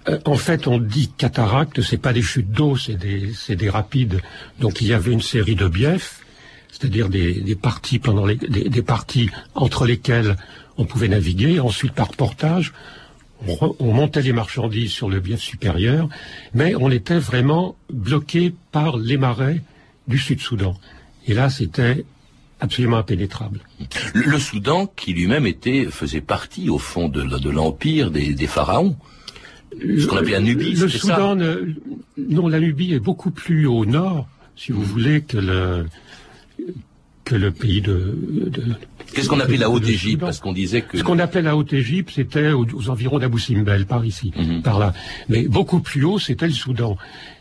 Euh, 0.07 0.19
en 0.25 0.35
fait, 0.35 0.67
on 0.67 0.77
dit 0.77 1.09
cataractes, 1.17 1.81
c'est 1.81 1.97
pas 1.97 2.13
des 2.13 2.21
chutes 2.21 2.51
d'eau, 2.51 2.77
c'est 2.77 2.95
des, 2.95 3.33
c'est 3.35 3.55
des 3.55 3.69
rapides. 3.69 4.21
Donc 4.59 4.81
il 4.81 4.87
y 4.87 4.93
avait 4.93 5.11
une 5.11 5.21
série 5.21 5.55
de 5.55 5.67
biefs, 5.67 6.21
c'est-à-dire 6.71 7.09
des, 7.09 7.41
des, 7.41 7.55
parties 7.55 7.99
pendant 7.99 8.25
les, 8.25 8.35
des, 8.35 8.69
des, 8.69 8.81
parties 8.81 9.29
entre 9.55 9.85
lesquelles 9.85 10.35
on 10.77 10.85
pouvait 10.85 11.09
naviguer. 11.09 11.59
Ensuite, 11.59 11.93
par 11.93 12.09
portage, 12.09 12.73
on, 13.47 13.93
montait 13.93 14.21
les 14.21 14.33
marchandises 14.33 14.91
sur 14.91 15.09
le 15.09 15.19
bief 15.19 15.39
supérieur, 15.39 16.09
mais 16.53 16.75
on 16.75 16.91
était 16.91 17.19
vraiment 17.19 17.75
bloqué 17.91 18.53
par 18.71 18.97
les 18.97 19.17
marais 19.17 19.61
du 20.07 20.17
Sud-Soudan. 20.17 20.75
Et 21.27 21.33
là, 21.33 21.49
c'était 21.49 22.05
absolument 22.59 22.97
impénétrable. 22.97 23.61
Le, 24.13 24.39
Soudan, 24.39 24.87
qui 24.87 25.13
lui-même 25.13 25.45
était, 25.45 25.85
faisait 25.85 26.21
partie, 26.21 26.69
au 26.69 26.77
fond, 26.77 27.07
de, 27.07 27.49
l'empire 27.49 28.11
des, 28.11 28.35
pharaons. 28.47 28.97
Ce 29.79 30.05
qu'on 30.07 30.17
appelait 30.17 30.31
la 30.31 30.41
Nubie, 30.41 30.73
Le 30.73 30.89
Soudan, 30.89 31.37
non, 32.17 32.47
la 32.47 32.59
Nubie 32.59 32.93
est 32.93 32.99
beaucoup 32.99 33.31
plus 33.31 33.67
au 33.67 33.85
nord, 33.85 34.27
si 34.55 34.71
vous 34.71 34.83
voulez, 34.83 35.21
que 35.21 35.37
le, 35.37 35.85
que 37.23 37.35
le 37.35 37.51
pays 37.51 37.81
de... 37.81 38.17
Qu'est-ce 39.13 39.29
qu'on 39.29 39.39
appelait 39.39 39.57
la 39.57 39.69
Haute-Égypte 39.69 40.21
Parce 40.21 40.39
qu'on 40.39 40.53
disait 40.53 40.81
que... 40.81 40.97
Ce 40.97 41.03
qu'on 41.03 41.19
appelait 41.19 41.41
la 41.41 41.55
Haute-Égypte, 41.55 42.11
c'était 42.15 42.51
aux, 42.51 42.89
environs 42.89 43.19
d'Abou 43.19 43.39
Simbel, 43.39 43.85
par 43.85 44.05
ici, 44.05 44.31
mhm. 44.35 44.61
par 44.61 44.79
là. 44.79 44.93
Mais 45.27 45.47
beaucoup 45.47 45.79
plus 45.79 46.03
haut, 46.03 46.19
c'était 46.19 46.47
le 46.47 46.53
Soudan. 46.53 46.97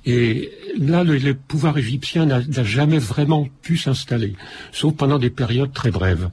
Et 0.06 0.50
là, 0.78 1.04
le, 1.04 1.34
pouvoir 1.34 1.76
égyptien 1.78 2.26
n'a 2.26 2.64
jamais 2.64 2.98
vraiment 2.98 3.46
pu 3.62 3.76
s'installer, 3.76 4.34
sauf 4.72 4.94
pendant 4.94 5.18
des 5.18 5.30
périodes 5.30 5.72
très 5.72 5.90
brèves. 5.90 6.30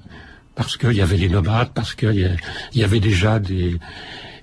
Parce 0.55 0.77
qu'il 0.77 0.93
y 0.93 1.01
avait 1.01 1.17
les 1.17 1.27
nomades, 1.27 1.71
parce 1.73 1.95
qu'il 1.95 2.37
y 2.73 2.83
avait 2.83 3.01
déjà 3.01 3.39
des 3.39 3.75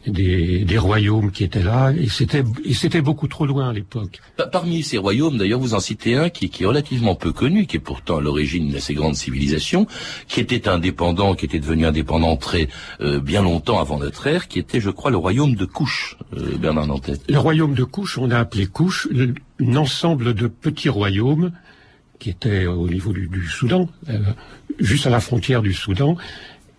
des, 0.07 0.65
des, 0.65 0.79
royaumes 0.79 1.31
qui 1.31 1.45
étaient 1.45 1.63
là, 1.63 1.93
et 1.93 2.09
c'était 2.09 2.43
et 2.65 2.75
c'était 2.75 3.01
beaucoup 3.01 3.29
trop 3.29 3.47
loin 3.47 3.71
à 3.71 3.73
l'époque. 3.73 4.21
Parmi 4.51 4.83
ces 4.83 4.99
royaumes, 4.99 5.39
d'ailleurs, 5.39 5.61
vous 5.61 5.75
en 5.75 5.81
citez 5.81 6.17
un 6.17 6.29
qui, 6.29 6.51
qui, 6.51 6.65
est 6.65 6.67
relativement 6.67 7.15
peu 7.15 7.33
connu, 7.33 7.67
qui 7.67 7.77
est 7.77 7.81
pourtant 7.81 8.19
à 8.19 8.21
l'origine 8.21 8.71
de 8.71 8.79
ces 8.79 8.95
grandes 8.95 9.17
civilisations, 9.17 9.87
qui 10.29 10.41
était 10.41 10.69
indépendant, 10.69 11.35
qui 11.35 11.45
était 11.45 11.61
devenu 11.61 11.87
indépendant 11.87 12.37
très 12.37 12.69
euh, 13.01 13.21
bien 13.21 13.43
longtemps 13.43 13.81
avant 13.81 13.99
notre 13.99 14.27
ère, 14.27 14.49
qui 14.49 14.59
était, 14.59 14.81
je 14.81 14.91
crois, 14.91 15.11
le 15.11 15.17
royaume 15.17 15.55
de 15.55 15.65
Couche, 15.65 16.17
euh, 16.37 16.57
Bernard 16.59 16.87
Nantais. 16.87 17.19
Le 17.29 17.39
royaume 17.39 17.75
de 17.75 17.85
Couche, 17.85 18.19
on 18.19 18.31
a 18.31 18.39
appelé 18.39 18.67
Couche 18.67 19.09
un 19.61 19.77
ensemble 19.77 20.35
de 20.35 20.49
petits 20.49 20.89
royaumes 20.89 21.53
qui 22.19 22.31
étaient 22.31 22.67
au 22.67 22.89
niveau 22.89 23.13
du, 23.13 23.27
du 23.27 23.49
Soudan, 23.49 23.89
euh, 24.09 24.19
juste 24.79 25.09
à 25.09 25.11
la 25.11 25.19
frontière 25.19 25.61
du 25.61 25.73
Soudan, 25.73 26.17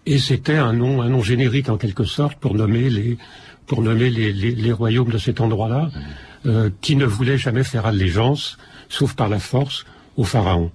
et 0.06 0.18
c'était 0.18 0.56
un 0.56 0.74
nom, 0.74 1.02
un 1.02 1.10
nom 1.10 1.22
générique 1.22 1.70
en 1.70 1.78
quelque 1.78 2.04
sorte 2.04 2.38
pour 2.38 2.54
nommer 2.56 2.90
les, 2.90 3.18
pour 3.68 3.82
nommer 3.82 4.10
les, 4.10 4.34
les, 4.34 4.54
les 4.54 4.72
royaumes 4.72 5.12
de 5.12 5.18
cet 5.18 5.40
endroit-là, 5.42 5.90
euh, 6.46 6.70
qui 6.82 6.96
ne 6.96 7.06
voulaient 7.06 7.38
jamais 7.38 7.64
faire 7.64 7.86
allégeance, 7.86 8.58
sauf 8.90 9.14
par 9.14 9.30
la 9.30 9.40
force, 9.40 9.86
au 10.18 10.24
pharaon. 10.24 10.72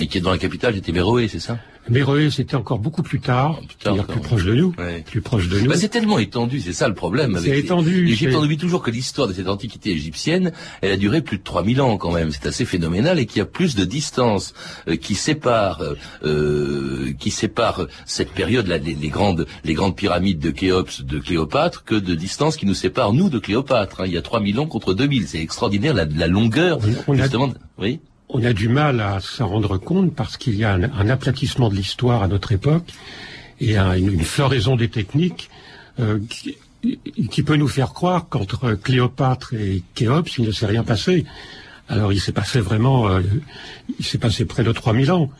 Et 0.00 0.06
qui 0.06 0.18
est 0.18 0.20
dans 0.20 0.30
la 0.30 0.38
capitale, 0.38 0.74
c'était 0.74 0.92
Méroé, 0.92 1.28
c'est 1.28 1.38
ça? 1.38 1.58
Méroé, 1.90 2.30
c'était 2.30 2.54
encore 2.54 2.78
beaucoup 2.78 3.02
plus 3.02 3.20
tard, 3.20 3.60
c'est-à-dire 3.78 4.06
plus 4.06 4.20
proche 4.20 4.44
de 4.44 4.54
nous, 4.54 4.74
plus 5.06 5.20
proche 5.20 5.48
de 5.48 5.60
nous. 5.60 5.68
Bah, 5.68 5.76
c'est 5.76 5.88
tellement 5.88 6.18
étendu, 6.18 6.60
c'est 6.60 6.72
ça 6.72 6.88
le 6.88 6.94
problème. 6.94 7.38
C'est 7.42 7.58
étendu. 7.58 8.06
L'Égypte, 8.06 8.34
on 8.34 8.42
oublie 8.42 8.56
toujours 8.56 8.82
que 8.82 8.90
l'histoire 8.90 9.28
de 9.28 9.34
cette 9.34 9.48
antiquité 9.48 9.90
égyptienne, 9.90 10.52
elle 10.80 10.92
a 10.92 10.96
duré 10.96 11.20
plus 11.20 11.38
de 11.38 11.42
3000 11.42 11.82
ans 11.82 11.96
quand 11.98 12.12
même. 12.12 12.30
C'est 12.30 12.46
assez 12.46 12.64
phénoménal 12.64 13.18
et 13.18 13.26
qu'il 13.26 13.38
y 13.38 13.42
a 13.42 13.46
plus 13.46 13.74
de 13.74 13.84
distance 13.84 14.54
euh, 14.88 14.96
qui 14.96 15.14
sépare, 15.14 15.82
euh, 16.24 17.12
qui 17.18 17.30
sépare 17.30 17.86
cette 18.06 18.30
période, 18.30 18.66
là, 18.66 18.78
les, 18.78 18.94
grandes, 19.08 19.46
les 19.64 19.74
grandes 19.74 19.96
pyramides 19.96 20.38
de 20.38 20.50
Khéops, 20.50 21.02
de 21.02 21.18
Cléopâtre, 21.18 21.84
que 21.84 21.94
de 21.94 22.14
distance 22.14 22.56
qui 22.56 22.66
nous 22.66 22.74
sépare 22.74 23.12
nous 23.12 23.28
de 23.28 23.38
Cléopâtre. 23.38 24.00
Hein. 24.00 24.04
Il 24.06 24.12
y 24.12 24.18
a 24.18 24.22
3000 24.22 24.58
ans 24.58 24.66
contre 24.66 24.94
2000. 24.94 25.28
C'est 25.28 25.40
extraordinaire 25.40 25.92
la, 25.92 26.06
la 26.06 26.26
longueur. 26.28 26.78
On, 27.06 27.14
justement. 27.14 27.52
Oui 27.78 28.00
on 28.28 28.42
a 28.42 28.52
du 28.52 28.68
mal 28.68 29.00
à 29.00 29.20
s'en 29.20 29.48
rendre 29.48 29.78
compte 29.78 30.14
parce 30.14 30.36
qu'il 30.36 30.56
y 30.56 30.64
a 30.64 30.72
un, 30.72 31.08
aplatissement 31.08 31.68
de 31.68 31.74
l'histoire 31.74 32.22
à 32.22 32.28
notre 32.28 32.52
époque 32.52 32.92
et 33.60 33.76
une, 33.76 34.20
floraison 34.20 34.76
des 34.76 34.88
techniques 34.88 35.50
euh, 36.00 36.18
qui, 37.30 37.42
peut 37.42 37.56
nous 37.56 37.68
faire 37.68 37.92
croire 37.92 38.28
qu'entre 38.28 38.74
Cléopâtre 38.74 39.54
et 39.54 39.82
Khéops, 39.94 40.38
il 40.38 40.44
ne 40.46 40.52
s'est 40.52 40.66
rien 40.66 40.82
passé. 40.82 41.24
Alors 41.88 42.12
il 42.12 42.20
s'est 42.20 42.32
passé 42.32 42.60
vraiment, 42.60 43.08
euh, 43.08 43.20
il 43.98 44.04
s'est 44.04 44.18
passé 44.18 44.44
près 44.44 44.64
de 44.64 44.72
3000 44.72 45.12
ans. 45.12 45.30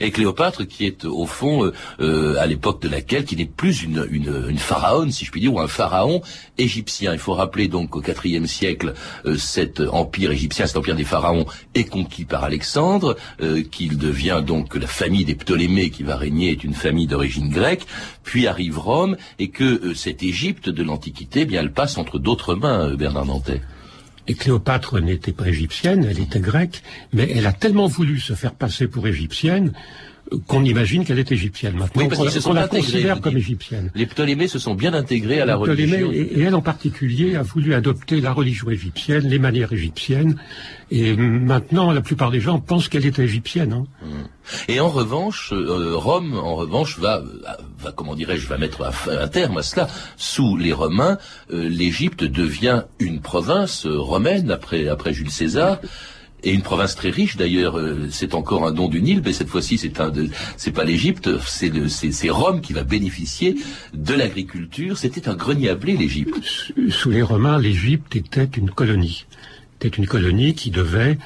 Et 0.00 0.10
Cléopâtre, 0.10 0.66
qui 0.66 0.86
est 0.86 1.04
au 1.04 1.26
fond, 1.26 1.64
euh, 1.64 1.72
euh, 2.00 2.36
à 2.38 2.46
l'époque 2.46 2.82
de 2.82 2.88
laquelle, 2.88 3.24
qui 3.24 3.36
n'est 3.36 3.44
plus 3.44 3.82
une, 3.82 4.06
une, 4.10 4.58
pharaone, 4.58 5.10
si 5.10 5.24
je 5.24 5.30
puis 5.30 5.40
dire, 5.40 5.54
ou 5.54 5.60
un 5.60 5.68
pharaon 5.68 6.22
égyptien. 6.58 7.12
Il 7.12 7.18
faut 7.18 7.34
rappeler 7.34 7.68
donc 7.68 7.90
qu'au 7.90 8.02
IVe 8.02 8.46
siècle, 8.46 8.94
euh, 9.26 9.36
cet 9.36 9.80
empire 9.80 10.30
égyptien, 10.30 10.66
cet 10.66 10.76
empire 10.76 10.96
des 10.96 11.04
pharaons, 11.04 11.46
est 11.74 11.84
conquis 11.84 12.24
par 12.24 12.44
Alexandre, 12.44 13.16
qu'il 13.70 13.98
devient 13.98 14.42
donc 14.44 14.74
la 14.74 14.86
famille 14.86 15.24
des 15.24 15.34
Ptolémées 15.34 15.90
qui 15.90 16.02
va 16.02 16.16
régner 16.16 16.50
est 16.50 16.64
une 16.64 16.74
famille 16.74 17.06
d'origine 17.06 17.48
grecque, 17.48 17.86
puis 18.22 18.46
arrive 18.46 18.78
Rome, 18.78 19.16
et 19.38 19.48
que 19.48 19.94
cette 19.94 20.22
Égypte 20.22 20.68
de 20.68 20.82
l'Antiquité, 20.82 21.40
eh 21.40 21.44
bien, 21.44 21.60
elle 21.60 21.72
passe 21.72 21.98
entre 21.98 22.18
d'autres 22.18 22.54
mains, 22.54 22.94
Bernard 22.94 23.26
Nantais. 23.26 23.60
Et 24.26 24.34
Cléopâtre 24.34 25.00
n'était 25.00 25.32
pas 25.32 25.48
égyptienne, 25.48 26.04
elle 26.04 26.20
était 26.20 26.40
grecque, 26.40 26.82
mais 27.12 27.30
elle 27.34 27.46
a 27.46 27.52
tellement 27.52 27.86
voulu 27.86 28.18
se 28.18 28.32
faire 28.34 28.54
passer 28.54 28.88
pour 28.88 29.06
égyptienne 29.06 29.72
qu'on 30.46 30.64
imagine 30.64 31.04
qu'elle 31.04 31.18
est 31.18 31.32
égyptienne. 31.32 31.76
Maintenant, 31.76 32.02
oui, 32.02 32.40
qu'on 32.42 32.52
la 32.52 32.68
considère 32.68 33.20
comme 33.20 33.36
égyptienne. 33.36 33.90
Les 33.94 34.06
Ptolémées 34.06 34.48
se 34.48 34.58
sont 34.58 34.74
bien 34.74 34.94
intégrés 34.94 35.40
à 35.40 35.44
la 35.44 35.56
religion. 35.56 36.10
Et, 36.12 36.40
elle 36.40 36.54
en 36.54 36.62
particulier 36.62 37.36
a 37.36 37.42
voulu 37.42 37.74
adopter 37.74 38.20
la 38.20 38.32
religion 38.32 38.70
égyptienne, 38.70 39.28
les 39.28 39.38
manières 39.38 39.72
égyptiennes, 39.72 40.36
et 40.90 41.16
maintenant 41.16 41.92
la 41.92 42.00
plupart 42.00 42.30
des 42.30 42.40
gens 42.40 42.58
pensent 42.58 42.88
qu'elle 42.88 43.06
est 43.06 43.18
égyptienne. 43.18 43.72
Hein. 43.72 43.86
Mmh. 44.02 44.08
Et 44.68 44.80
en 44.80 44.88
revanche, 44.88 45.52
euh, 45.52 45.96
Rome, 45.96 46.36
en 46.36 46.54
revanche, 46.54 46.98
va, 46.98 47.22
va 47.78 47.92
comment 47.92 48.14
dirais-je, 48.14 48.46
va 48.46 48.58
mettre 48.58 48.82
un, 49.08 49.28
terme 49.28 49.58
à 49.58 49.62
cela. 49.62 49.88
Sous 50.16 50.56
les 50.56 50.72
Romains, 50.72 51.18
euh, 51.52 51.68
l'Égypte 51.68 52.24
devient 52.24 52.82
une 52.98 53.20
province 53.20 53.86
euh, 53.86 53.98
romaine 53.98 54.50
après 54.50 54.88
après 54.88 55.12
Jules 55.12 55.30
César 55.30 55.78
et 56.44 56.52
une 56.52 56.62
province 56.62 56.94
très 56.94 57.10
riche 57.10 57.36
d'ailleurs. 57.36 57.78
Euh, 57.78 58.08
c'est 58.10 58.34
encore 58.34 58.66
un 58.66 58.72
don 58.72 58.88
du 58.88 59.02
Nil, 59.02 59.22
mais 59.24 59.32
cette 59.32 59.48
fois-ci 59.48 59.78
c'est 59.78 60.00
un, 60.00 60.12
pas 60.74 60.84
l'Égypte, 60.84 61.30
c'est 61.46 61.72
c'est 61.88 62.30
Rome 62.30 62.60
qui 62.60 62.72
va 62.72 62.84
bénéficier 62.84 63.56
de 63.92 64.14
l'agriculture. 64.14 64.98
C'était 64.98 65.28
un 65.28 65.34
grenier 65.34 65.70
à 65.70 65.74
blé 65.74 65.96
l'Égypte. 65.96 66.34
Sous 66.90 67.10
les 67.10 67.22
Romains, 67.22 67.58
l'Égypte 67.58 68.14
était 68.14 68.48
une 68.56 68.70
colonie. 68.70 69.26
C'était 69.80 69.96
une 69.96 70.06
colonie 70.06 70.54
qui 70.54 70.70
devait 70.70 71.18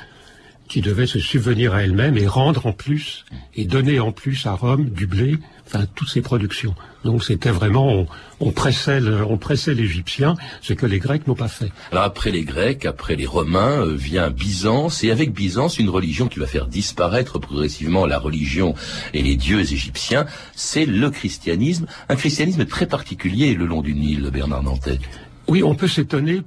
qui 0.69 0.81
devait 0.83 1.07
se 1.07 1.19
subvenir 1.19 1.75
à 1.75 1.83
elle-même 1.83 2.17
et 2.17 2.27
rendre 2.27 2.67
en 2.67 2.73
plus 2.73 3.25
et 3.55 3.65
donner 3.65 4.01
en 4.01 4.13
plus 4.13 4.47
à 4.47 4.53
Rome 4.53 4.91
du 4.91 5.07
blé, 5.07 5.37
enfin 5.69 5.87
toutes 5.95 6.09
ses 6.09 6.23
productions. 6.23 6.75
Donc 7.05 7.23
c'était 7.23 7.51
vraiment 7.51 8.07
on, 8.41 8.51
pressait 8.51 9.01
on 9.01 9.37
pressait 9.37 9.75
l'Égyptien, 9.75 10.35
ce 10.63 10.73
que 10.73 10.87
les 10.87 10.99
Grecs 10.99 11.27
n'ont 11.27 11.35
pas 11.35 11.49
fait. 11.49 11.71
Alors 11.93 12.05
après 12.05 12.31
les 12.31 12.45
Grecs, 12.45 12.87
après 12.87 13.17
les 13.17 13.27
Romains, 13.27 13.83
euh, 13.83 13.95
vient 13.95 14.31
Byzance 14.31 15.05
et 15.05 15.11
avec 15.11 15.33
Byzance 15.33 15.79
une 15.79 15.91
religion 15.91 16.29
qui 16.29 16.39
va 16.39 16.47
faire 16.47 16.67
disparaître 16.67 17.39
progressivement 17.39 18.07
la 18.07 18.19
religion 18.19 18.75
et 19.15 19.23
les 19.23 19.37
dieux 19.37 19.61
égyptiens, 19.61 20.27
c'est 20.55 20.87
le 20.87 21.11
christianisme, 21.11 21.87
un 22.09 22.17
christianisme 22.17 22.65
très 22.65 22.87
particulier 22.87 23.55
le 23.55 23.67
long 23.67 23.83
du 23.83 23.95
Nil, 23.95 24.31
Bernard 24.33 24.63
Nantais. 24.63 24.99
Oui, 25.47 25.63
on 25.63 25.75
peut 25.75 25.89
s'étonner 25.89 26.43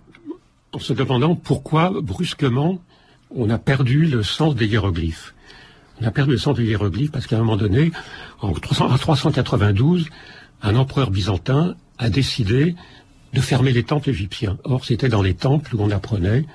en 0.74 0.80
se 0.80 0.94
demandant 0.94 1.36
pourquoi 1.36 1.92
brusquement 2.02 2.82
on 3.36 3.50
a 3.50 3.58
perdu 3.58 4.06
le 4.06 4.24
sens 4.24 4.56
des 4.56 4.68
hiéroglyphes. 4.68 5.34
On 6.02 6.08
a 6.08 6.12
perdu 6.12 6.32
le 6.32 6.38
sens 6.38 6.56
des 6.56 6.66
hiéroglyphes 6.66 7.12
parce 7.12 7.28
qu'à 7.28 7.36
un 7.36 7.40
moment 7.40 7.58
donné, 7.58 7.92
en 8.42 8.52
392, 8.54 10.08
un 10.64 10.76
empereur 10.76 11.12
byzantin 11.12 11.76
a 12.00 12.10
décidé 12.10 12.76
de 13.34 13.42
fermer 13.42 13.72
les 13.72 13.84
temples 13.84 14.10
égyptiens. 14.10 14.58
Or, 14.64 14.84
c'était 14.84 15.10
dans 15.10 15.22
les 15.22 15.36
temples 15.36 15.76
où 15.76 15.82
on 15.82 15.92
apprenait, 15.92 16.46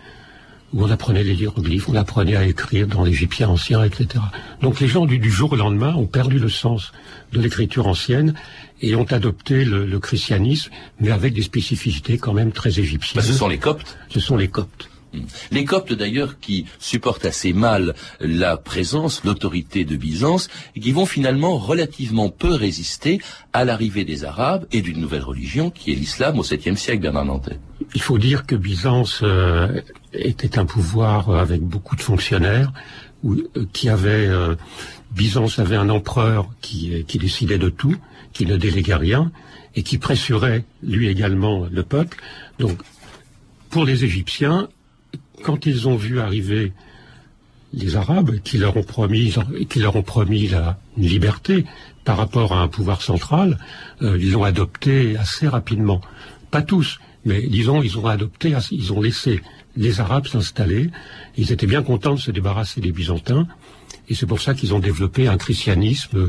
où 0.75 0.83
on 0.83 0.91
apprenait 0.91 1.23
les 1.23 1.35
hiéroglyphes, 1.35 1.89
on 1.89 1.95
apprenait 1.95 2.35
à 2.35 2.45
écrire 2.45 2.89
dans 2.89 3.05
l'égyptien 3.05 3.49
ancien, 3.49 3.85
etc. 3.85 4.23
Donc 4.63 4.81
les 4.81 4.89
gens 4.89 5.07
du, 5.07 5.31
jour 5.31 5.53
au 5.53 5.57
lendemain 5.57 5.95
ont 5.95 6.07
perdu 6.07 6.41
le 6.41 6.49
sens 6.49 6.93
de 7.33 7.41
l'écriture 7.41 7.87
ancienne 7.87 8.35
et 8.83 8.97
ont 8.97 9.05
adopté 9.05 9.65
le, 9.65 9.99
christianisme, 10.01 10.71
mais 11.01 11.11
avec 11.11 11.33
des 11.35 11.43
spécificités 11.43 12.19
quand 12.19 12.33
même 12.33 12.51
très 12.51 12.81
égyptiennes. 12.81 13.23
ce 13.23 13.33
sont 13.33 13.49
les 13.49 13.59
Coptes 13.59 13.97
Ce 14.09 14.19
sont 14.19 14.37
les 14.37 14.49
Coptes. 14.49 14.91
Les 15.51 15.65
Coptes 15.65 15.93
d'ailleurs 15.93 16.39
qui 16.41 16.67
supportent 16.79 17.25
assez 17.25 17.53
mal 17.53 17.95
la 18.21 18.57
présence, 18.57 19.25
l'autorité 19.25 19.85
de 19.85 19.97
Byzance, 19.97 20.49
et 20.75 20.81
qui 20.81 20.93
vont 20.93 21.07
finalement 21.07 21.59
relativement 21.59 22.29
peu 22.29 22.55
résister 22.55 23.21
à 23.53 23.65
l'arrivée 23.65 24.05
des 24.05 24.25
Arabes 24.25 24.67
et 24.73 24.83
d'une 24.83 25.01
nouvelle 25.01 25.23
religion 25.23 25.71
qui 25.71 25.93
est 25.93 25.95
l'islam 25.95 26.39
au 26.39 26.43
7e 26.43 26.77
siècle, 26.77 27.03
Bernard 27.03 27.25
Nantais. 27.25 27.59
il 27.95 28.03
faut 28.03 28.19
dire 28.19 28.47
que 28.47 28.55
Byzance 28.55 29.21
euh, 29.23 29.81
était 30.13 30.59
un 30.59 30.67
pouvoir 30.67 31.31
avec 31.31 31.63
beaucoup 31.63 31.97
de 31.97 32.03
fonctionnaires, 32.03 32.73
où, 33.23 33.37
qui 33.73 33.89
avait 33.89 34.29
Byzance 35.13 35.59
avait 35.59 35.77
un 35.77 35.89
empereur 35.89 36.51
qui, 36.61 37.05
qui 37.07 37.19
décidait 37.19 37.59
de 37.59 37.71
tout, 37.71 37.97
qui 38.33 38.45
ne 38.45 38.57
déléguait 38.57 38.97
rien 38.97 39.33
et 39.75 39.83
qui 39.83 39.99
pressurait 39.99 40.65
lui 40.83 41.09
également 41.09 41.67
le 41.71 41.83
peuple. 41.83 42.19
Donc, 42.59 42.79
pour 43.71 43.85
les 43.85 44.05
Égyptiens, 44.05 44.69
quand 45.43 45.67
ils 45.67 45.89
ont 45.89 45.97
vu 45.97 46.21
arriver 46.21 46.73
les 47.73 47.97
Arabes 47.97 48.39
qui 48.43 48.59
leur 48.59 48.77
ont 48.77 48.83
promis, 48.83 49.35
qui 49.69 49.79
leur 49.81 49.97
ont 49.97 50.03
promis 50.03 50.49
la 50.49 50.79
liberté 50.97 51.65
par 52.05 52.17
rapport 52.17 52.53
à 52.53 52.61
un 52.61 52.69
pouvoir 52.69 53.03
central, 53.03 53.59
euh, 54.03 54.17
ils 54.19 54.33
l'ont 54.33 54.45
adopté 54.45 55.17
assez 55.17 55.49
rapidement. 55.49 56.01
Pas 56.51 56.63
tous, 56.63 56.99
mais 57.25 57.43
disons, 57.47 57.83
ils 57.83 57.99
ont 57.99 58.07
adopté, 58.07 58.55
ils 58.71 58.93
ont 58.93 59.01
laissé 59.01 59.43
les 59.77 60.01
Arabes 60.01 60.27
s'installer. 60.27 60.91
Ils 61.37 61.53
étaient 61.53 61.67
bien 61.67 61.83
contents 61.83 62.15
de 62.15 62.21
se 62.21 62.31
débarrasser 62.31 62.81
des 62.81 62.93
Byzantins. 62.93 63.47
Et 64.09 64.15
c'est 64.15 64.27
pour 64.27 64.41
ça 64.41 64.55
qu'ils 64.55 64.73
ont 64.73 64.79
développé 64.79 65.27
un 65.27 65.37
christianisme 65.37 66.29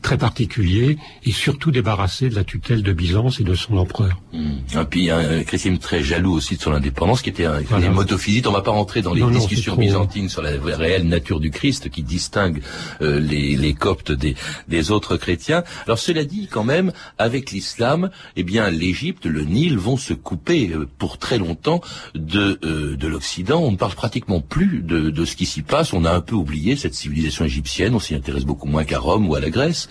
très 0.00 0.16
particulier 0.16 0.96
et 1.24 1.32
surtout 1.32 1.70
débarrassé 1.70 2.30
de 2.30 2.34
la 2.34 2.44
tutelle 2.44 2.82
de 2.82 2.92
Byzance 2.92 3.40
et 3.40 3.44
de 3.44 3.54
son 3.54 3.76
empereur. 3.76 4.18
Mmh. 4.32 4.80
Et 4.80 4.84
puis 4.88 5.10
un 5.10 5.42
christianisme 5.42 5.82
très 5.82 6.02
jaloux 6.02 6.32
aussi 6.32 6.56
de 6.56 6.62
son 6.62 6.72
indépendance, 6.72 7.22
qui 7.22 7.30
était 7.30 7.44
un 7.44 7.60
voilà. 7.60 7.90
motophysite. 7.90 8.46
On 8.46 8.50
ne 8.50 8.56
va 8.56 8.62
pas 8.62 8.70
rentrer 8.70 9.02
dans 9.02 9.14
les 9.14 9.22
discussions 9.22 9.76
byzantines 9.76 10.28
sur 10.28 10.42
la 10.42 10.52
réelle 10.76 11.06
nature 11.06 11.40
du 11.40 11.50
Christ 11.50 11.90
qui 11.90 12.02
distingue 12.02 12.62
euh, 13.02 13.20
les, 13.20 13.56
les, 13.56 13.74
coptes 13.74 14.12
des, 14.12 14.34
des, 14.68 14.90
autres 14.90 15.16
chrétiens. 15.16 15.64
Alors 15.86 15.98
cela 15.98 16.24
dit, 16.24 16.48
quand 16.50 16.64
même, 16.64 16.92
avec 17.18 17.50
l'islam, 17.50 18.10
eh 18.36 18.42
bien 18.42 18.70
l'Égypte, 18.70 19.26
le 19.26 19.42
Nil 19.42 19.78
vont 19.78 19.96
se 19.96 20.14
couper 20.14 20.70
euh, 20.70 20.88
pour 20.98 21.18
très 21.18 21.38
longtemps 21.38 21.80
de, 22.14 22.58
euh, 22.64 22.96
de 22.96 23.08
l'Occident. 23.08 23.60
On 23.60 23.72
ne 23.72 23.76
parle 23.76 23.94
pratiquement 23.94 24.40
plus 24.40 24.82
de, 24.82 25.10
de 25.10 25.24
ce 25.24 25.36
qui 25.36 25.46
s'y 25.46 25.62
passe. 25.62 25.92
On 25.92 26.04
a 26.04 26.12
un 26.12 26.20
peu 26.20 26.34
oublié 26.34 26.76
cette 26.76 26.94
civilisation 26.98 27.44
égyptienne. 27.44 27.94
On 27.94 28.00
s'y 28.00 28.14
intéresse 28.14 28.44
beaucoup 28.44 28.68
moins 28.68 28.84
qu'à 28.84 28.98
Rome 28.98 29.28
ou 29.28 29.34
à 29.34 29.40
la 29.40 29.50
Grèce. 29.50 29.88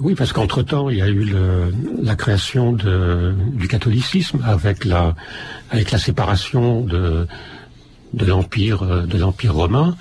Oui, 0.00 0.14
parce 0.14 0.32
qu'entre-temps, 0.32 0.90
il 0.90 0.98
y 0.98 1.02
a 1.02 1.08
eu 1.08 1.32
la 2.02 2.16
création 2.16 2.72
du 2.72 3.68
catholicisme 3.68 4.40
avec 4.44 4.84
la, 4.84 5.14
avec 5.70 5.90
la 5.90 5.98
séparation 5.98 6.82
de, 6.82 7.26
de 8.12 8.24
l'empire 8.24 9.06
de 9.06 9.18
l'empire 9.18 9.54
romain 9.54 9.96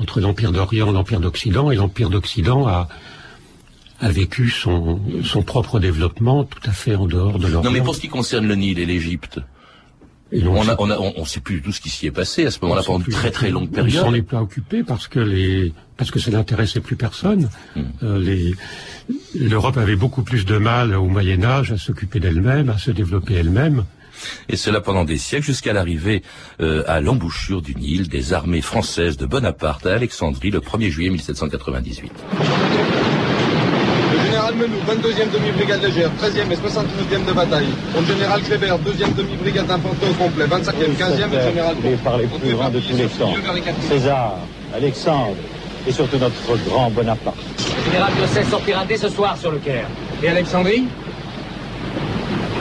entre 0.00 0.20
l'empire 0.20 0.52
d'Orient, 0.52 0.92
l'empire 0.92 1.20
d'Occident, 1.20 1.70
et 1.72 1.76
l'empire 1.76 2.08
d'Occident 2.08 2.68
a, 2.68 2.88
a 4.00 4.08
vécu 4.10 4.48
son, 4.48 5.00
son 5.24 5.42
propre 5.42 5.80
développement 5.80 6.44
tout 6.44 6.62
à 6.64 6.70
fait 6.72 6.94
en 6.94 7.06
dehors 7.06 7.38
de 7.38 7.48
l'Orient. 7.48 7.64
Non, 7.68 7.72
mais 7.72 7.80
pour 7.80 7.96
ce 7.96 8.00
qui 8.00 8.08
concerne 8.08 8.46
le 8.46 8.54
Nil 8.54 8.78
et 8.78 8.86
l'Égypte, 8.86 9.40
on 10.32 10.86
ne 10.86 10.94
on, 10.94 11.24
sait 11.24 11.40
plus 11.40 11.62
tout 11.62 11.72
ce 11.72 11.80
qui 11.80 11.88
s'y 11.88 12.06
est 12.06 12.10
passé 12.10 12.44
à 12.46 12.50
ce 12.50 12.58
moment-là 12.62 12.82
pendant 12.84 13.04
une 13.04 13.12
très 13.12 13.30
très 13.30 13.50
longue 13.50 13.70
période. 13.70 14.02
On 14.04 14.08
s'en 14.08 14.14
est 14.14 14.22
pas 14.22 14.40
occupé 14.40 14.82
parce 14.82 15.08
que 15.08 15.20
les 15.20 15.72
parce 15.96 16.10
que 16.10 16.18
ça 16.18 16.30
n'intéressait 16.30 16.80
plus 16.80 16.96
personne. 16.96 17.48
Hmm. 17.74 17.82
Euh, 18.02 18.52
L'Europe 19.34 19.78
avait 19.78 19.96
beaucoup 19.96 20.22
plus 20.22 20.44
de 20.44 20.58
mal 20.58 20.94
au 20.94 21.06
Moyen 21.06 21.42
Âge 21.42 21.72
à 21.72 21.78
s'occuper 21.78 22.20
d'elle-même, 22.20 22.68
à 22.68 22.78
se 22.78 22.90
développer 22.90 23.34
elle-même. 23.34 23.84
Et 24.48 24.56
cela 24.56 24.80
pendant 24.80 25.04
des 25.04 25.18
siècles 25.18 25.46
jusqu'à 25.46 25.72
l'arrivée 25.72 26.22
euh, 26.60 26.82
à 26.86 27.00
l'embouchure 27.00 27.62
du 27.62 27.74
Nil 27.74 28.08
des 28.08 28.32
armées 28.32 28.60
françaises 28.60 29.16
de 29.16 29.26
Bonaparte 29.26 29.86
à 29.86 29.94
Alexandrie 29.94 30.50
le 30.50 30.60
1er 30.60 30.90
juillet 30.90 31.10
1798. 31.10 32.12
Menou, 34.56 34.78
22e 34.88 35.30
demi-brigade 35.30 35.82
légère, 35.82 36.10
13e 36.20 36.50
et 36.50 36.56
69e 36.56 37.24
de 37.26 37.32
bataille. 37.32 37.68
Général 38.06 38.42
Kléber, 38.42 38.74
2e 38.84 39.14
demi-brigade 39.14 39.66
d'infanterie 39.66 40.10
au 40.10 40.14
complet, 40.14 40.46
25e, 40.46 40.96
15e 40.96 41.32
et 41.32 41.48
général... 41.48 41.76
par 42.02 42.16
les 42.16 42.26
plus 42.26 42.54
grands 42.54 42.70
de 42.70 42.80
tous 42.80 42.96
les 42.96 43.06
temps. 43.06 43.34
César, 43.88 44.38
Alexandre 44.74 45.36
et 45.86 45.92
surtout 45.92 46.18
notre 46.18 46.56
grand 46.68 46.90
Bonaparte. 46.90 47.36
Le 47.58 47.92
général 47.92 48.12
Diocèse 48.14 48.48
sortira 48.48 48.84
dès 48.84 48.96
ce 48.96 49.08
soir 49.08 49.36
sur 49.36 49.50
le 49.50 49.58
Caire. 49.58 49.86
Et 50.22 50.28
Alexandrie? 50.28 50.84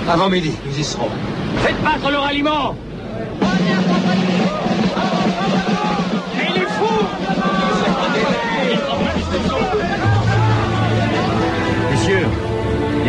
Avant 0.09 0.29
midi, 0.29 0.51
nous 0.65 0.79
y 0.79 0.83
serons. 0.83 1.09
Faites 1.57 1.81
battre 1.83 2.11
le 2.11 2.17
ralliement 2.17 2.75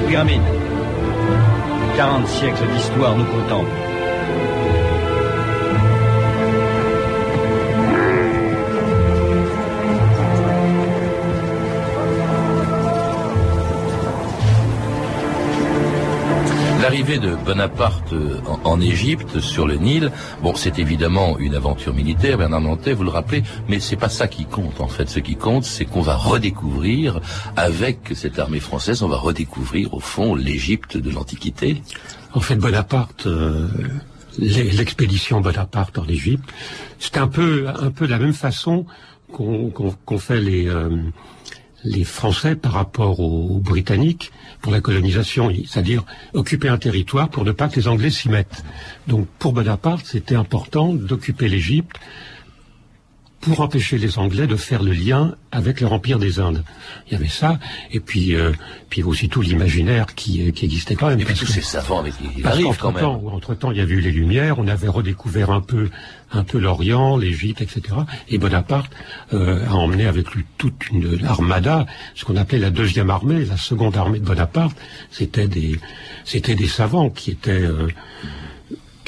pyramides. 0.09 0.40
40 1.97 2.27
siècles 2.29 2.66
d'histoire 2.75 3.14
nous 3.16 3.25
contemplent. 3.25 3.88
L'arrivée 16.88 17.18
de 17.18 17.35
Bonaparte 17.44 18.14
euh, 18.14 18.40
en, 18.64 18.81
Égypte, 18.81 19.40
sur 19.40 19.66
le 19.66 19.74
Nil, 19.74 20.11
bon, 20.42 20.55
c'est 20.55 20.79
évidemment 20.79 21.38
une 21.38 21.55
aventure 21.55 21.92
militaire, 21.92 22.38
Bernard 22.38 22.62
Nantais, 22.62 22.94
vous 22.94 23.05
le 23.05 23.11
rappelez, 23.11 23.42
mais 23.68 23.79
c'est 23.79 23.96
pas 23.96 24.09
ça 24.09 24.27
qui 24.27 24.46
compte, 24.46 24.81
en 24.81 24.88
fait. 24.88 25.07
Ce 25.07 25.18
qui 25.18 25.37
compte, 25.37 25.64
c'est 25.64 25.85
qu'on 25.85 26.01
va 26.01 26.16
redécouvrir, 26.16 27.20
avec 27.57 28.12
cette 28.14 28.38
armée 28.38 28.61
française, 28.61 29.03
on 29.03 29.09
va 29.09 29.18
redécouvrir, 29.18 29.92
au 29.92 30.01
fond, 30.01 30.35
l'Égypte 30.35 30.96
de 30.96 31.11
l'Antiquité. 31.11 31.83
En 32.33 32.40
fait, 32.40 32.57
Bonaparte, 32.57 33.27
euh, 33.27 33.68
l'expédition 34.38 35.42
Bonaparte 35.42 35.98
en 35.98 36.07
Égypte, 36.09 36.48
c'est 36.98 37.18
un 37.18 37.29
peu, 37.29 37.66
un 37.68 37.90
peu 37.90 38.07
de 38.07 38.12
la 38.12 38.18
même 38.18 38.33
façon 38.33 38.87
qu'on 39.31 40.18
fait 40.18 40.40
les... 40.40 40.66
Euh, 40.66 40.88
les 41.85 42.05
Français 42.05 42.57
par 42.57 42.73
rapport 42.73 43.21
aux 43.21 43.59
Britanniques 43.59 44.33
pour 44.61 44.73
la 44.73 44.81
colonisation, 44.81 45.51
c'est-à-dire 45.67 46.05
occuper 46.35 46.69
un 46.69 46.79
territoire 46.79 47.29
pour 47.29 47.45
ne 47.45 47.53
pas 47.53 47.69
que 47.69 47.77
les 47.77 47.88
Anglais 47.88 48.11
s'y 48.11 48.29
mettent. 48.29 48.64
Donc 49.07 49.27
pour 49.38 49.53
Bonaparte, 49.53 50.07
c'était 50.07 50.35
important 50.35 50.93
d'occuper 50.93 51.49
l'Égypte 51.49 51.97
pour 53.40 53.61
empêcher 53.61 53.98
les 53.98 54.18
Anglais 54.18 54.46
de 54.46 54.57
faire 54.57 54.83
le 54.83 54.92
lien 54.92 55.35
avec 55.53 55.81
leur 55.81 55.92
empire 55.92 56.18
des 56.18 56.40
Indes. 56.40 56.64
Il 57.07 57.12
y 57.12 57.16
avait 57.16 57.29
ça, 57.29 57.59
et 57.92 58.01
puis, 58.01 58.35
euh, 58.35 58.53
puis 58.90 59.03
aussi 59.03 59.29
tout 59.29 59.40
l'imaginaire 59.42 60.07
qui, 60.14 60.53
qui 60.53 60.64
existait 60.64 60.96
quand 60.96 61.09
même. 61.09 61.20
Et 61.20 61.24
puis 61.24 61.35
tous 61.35 61.46
ces 61.46 61.61
savants 61.61 62.01
avec 62.01 62.14
qui 62.16 62.44
arrivent 62.44 62.77
quand 62.79 62.92
même. 62.92 63.05
Entre 63.05 63.55
temps, 63.55 63.70
il 63.70 63.79
y 63.79 63.81
avait 63.81 63.94
eu 63.94 64.01
les 64.01 64.11
Lumières, 64.11 64.59
on 64.59 64.66
avait 64.66 64.88
redécouvert 64.88 65.51
un 65.51 65.61
peu, 65.61 65.88
un 66.33 66.42
peu 66.42 66.59
l'Orient, 66.59 67.16
l'Égypte, 67.16 67.62
etc. 67.62 67.83
Et 68.29 68.38
Bonaparte 68.38 68.90
euh, 69.33 69.64
a 69.66 69.74
emmené 69.74 70.07
avec 70.07 70.31
lui 70.33 70.44
toute 70.59 70.90
une 70.90 71.24
armada, 71.24 71.87
ce 72.14 72.24
qu'on 72.24 72.37
appelait 72.37 72.59
la 72.59 72.70
deuxième 72.70 73.11
armée, 73.11 73.44
la 73.44 73.57
seconde 73.57 73.96
armée 73.96 74.18
de 74.18 74.24
Bonaparte. 74.24 74.77
C'était 75.11 75.48
des, 75.48 75.79
c'était 76.24 76.55
des 76.55 76.68
savants 76.68 77.11
qui 77.11 77.31
étaient. 77.31 77.53
Euh, 77.53 77.88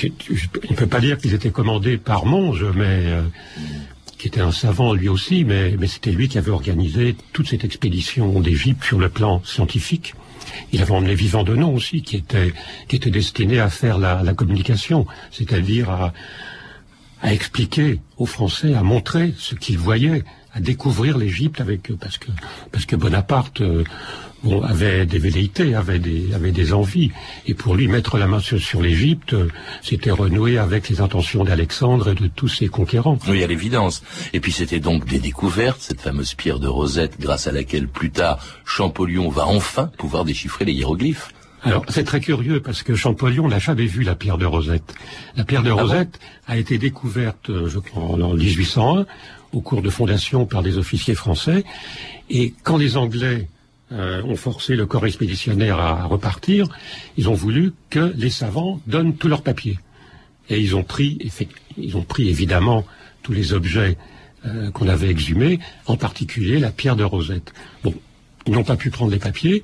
on 0.03 0.73
ne 0.73 0.77
peut 0.77 0.87
pas 0.87 1.01
dire 1.01 1.19
qu'ils 1.19 1.35
étaient 1.35 1.51
commandés 1.51 1.99
par 1.99 2.25
Monge, 2.25 2.64
mais 2.75 3.05
euh, 3.07 3.23
qui 4.21 4.29
était 4.29 4.41
un 4.41 4.53
savant 4.53 4.93
lui 4.93 5.09
aussi, 5.09 5.45
mais, 5.45 5.75
c'était 5.87 6.13
lui 6.13 6.29
qui 6.29 6.37
avait 6.37 6.51
organisé 6.51 7.17
toute 7.33 7.49
cette 7.49 7.65
expédition 7.65 8.39
d'Égypte 8.41 8.85
sur 8.85 8.99
le 8.99 9.09
plan 9.09 9.43
scientifique. 9.45 10.15
Il 10.73 10.83
avait 10.83 10.93
emmené 10.93 11.15
Vivant 11.15 11.43
de 11.43 11.55
Nom 11.55 11.75
aussi, 11.75 12.03
qui 12.03 12.17
était, 12.17 12.53
qui 12.87 12.97
était 12.97 13.11
destiné 13.11 13.61
à 13.61 13.71
faire 13.71 13.99
la, 13.99 14.35
communication, 14.35 15.07
c'est-à-dire 15.31 15.91
à, 15.91 16.13
expliquer 17.33 18.01
aux 18.19 18.27
Français, 18.27 18.75
à 18.75 18.83
montrer 18.83 19.35
ce 19.39 19.55
qu'ils 19.55 19.79
voyaient, 19.79 20.23
à 20.53 20.61
découvrir 20.61 21.17
l'Égypte 21.17 21.61
avec 21.61 21.91
eux, 21.91 21.97
parce 21.99 22.19
que, 22.19 22.31
parce 22.73 22.85
que 22.85 22.97
Bonaparte 22.97 23.63
euh, 23.63 23.85
bon, 24.42 24.62
avait 24.62 25.07
des 25.07 25.18
velléités, 25.18 25.74
avait 25.74 25.98
des, 25.98 26.33
avait 26.35 26.53
des 26.53 26.72
envies. 26.72 27.11
Et 27.46 27.55
pour 27.55 27.74
lui, 27.74 27.88
mettre 27.88 28.18
la 28.18 28.26
main 28.26 28.40
sur, 28.40 28.83
l'Égypte, 28.83 29.35
c'était 29.83 30.11
renouer 30.11 30.59
avec 30.59 30.88
les 30.88 31.00
intentions 31.00 31.44
d'Alexandre 31.44 32.11
et 32.11 32.14
de 32.14 32.29
tous 32.29 32.48
ses 32.48 32.68
conquérants. 32.68 33.18
Oui, 33.29 33.42
à 33.42 33.46
l'évidence. 33.46 34.03
Et 34.33 34.40
puis 34.40 34.53
c'était 34.53 34.81
donc 34.81 35.07
des 35.07 35.18
découvertes, 35.18 35.81
cette 35.81 36.00
fameuse 36.00 36.35
pierre 36.35 36.59
de 36.59 36.68
Rosette, 36.68 37.20
grâce 37.20 37.46
à 37.46 37.53
laquelle 37.53 37.88
plus 37.88 38.11
tard 38.11 38.38
Champollion 38.64 39.29
va 39.29 39.46
enfin 39.46 39.90
pouvoir 39.98 40.24
déchiffrer 40.24 40.64
les 40.64 40.72
hiéroglyphes. 40.72 41.33
Alors, 41.62 41.85
c'est 41.88 42.05
très 42.05 42.20
curieux 42.20 42.61
parce 42.61 42.83
que 42.83 42.94
Champollion 42.94 43.46
n'a 43.46 43.59
jamais 43.59 43.85
vu 43.85 44.03
la 44.03 44.14
pierre 44.14 44.38
de 44.38 44.46
Rosette. 44.46 44.94
La 45.37 45.44
pierre 45.44 45.62
de 45.62 45.70
ah 45.70 45.74
Rosette 45.74 46.18
a 46.46 46.57
été 46.57 46.79
découverte, 46.79 47.50
je 47.66 47.79
crois, 47.79 48.03
en 48.03 48.35
1801, 48.35 49.05
au 49.53 49.61
cours 49.61 49.83
de 49.83 49.90
fondation 49.90 50.46
par 50.46 50.62
des 50.62 50.79
officiers 50.79 51.14
français. 51.14 51.64
Et 52.31 52.55
quand 52.62 52.79
les 52.79 52.96
Anglais 52.96 53.48
euh, 53.92 54.22
ont 54.22 54.37
forcé 54.37 54.76
le 54.76 54.87
corps 54.87 55.07
expéditionnaire 55.07 55.79
à, 55.79 56.05
repartir, 56.05 56.68
ils 57.16 57.29
ont 57.29 57.35
voulu 57.35 57.72
que 57.90 58.12
les 58.16 58.31
savants 58.31 58.81
donnent 58.87 59.16
tous 59.16 59.29
leurs 59.29 59.42
papiers. 59.42 59.79
Et 60.48 60.61
ils 60.61 60.76
ont 60.76 60.83
pris, 60.83 61.18
ils 61.76 61.96
ont 61.96 62.03
pris 62.03 62.29
évidemment 62.29 62.85
tous 63.22 63.33
les 63.33 63.53
objets 63.53 63.96
euh, 64.46 64.70
qu'on 64.70 64.88
avait 64.88 65.11
exhumés, 65.11 65.61
en 65.87 65.96
particulier 65.96 66.59
la 66.59 66.70
pierre 66.70 66.96
de 66.96 67.05
Rosette. 67.05 67.53
Bon, 67.85 67.94
ils 68.46 68.53
n'ont 68.53 68.64
pas 68.64 68.76
pu 68.76 68.90
prendre 68.90 69.11
les 69.11 69.18
papiers, 69.18 69.62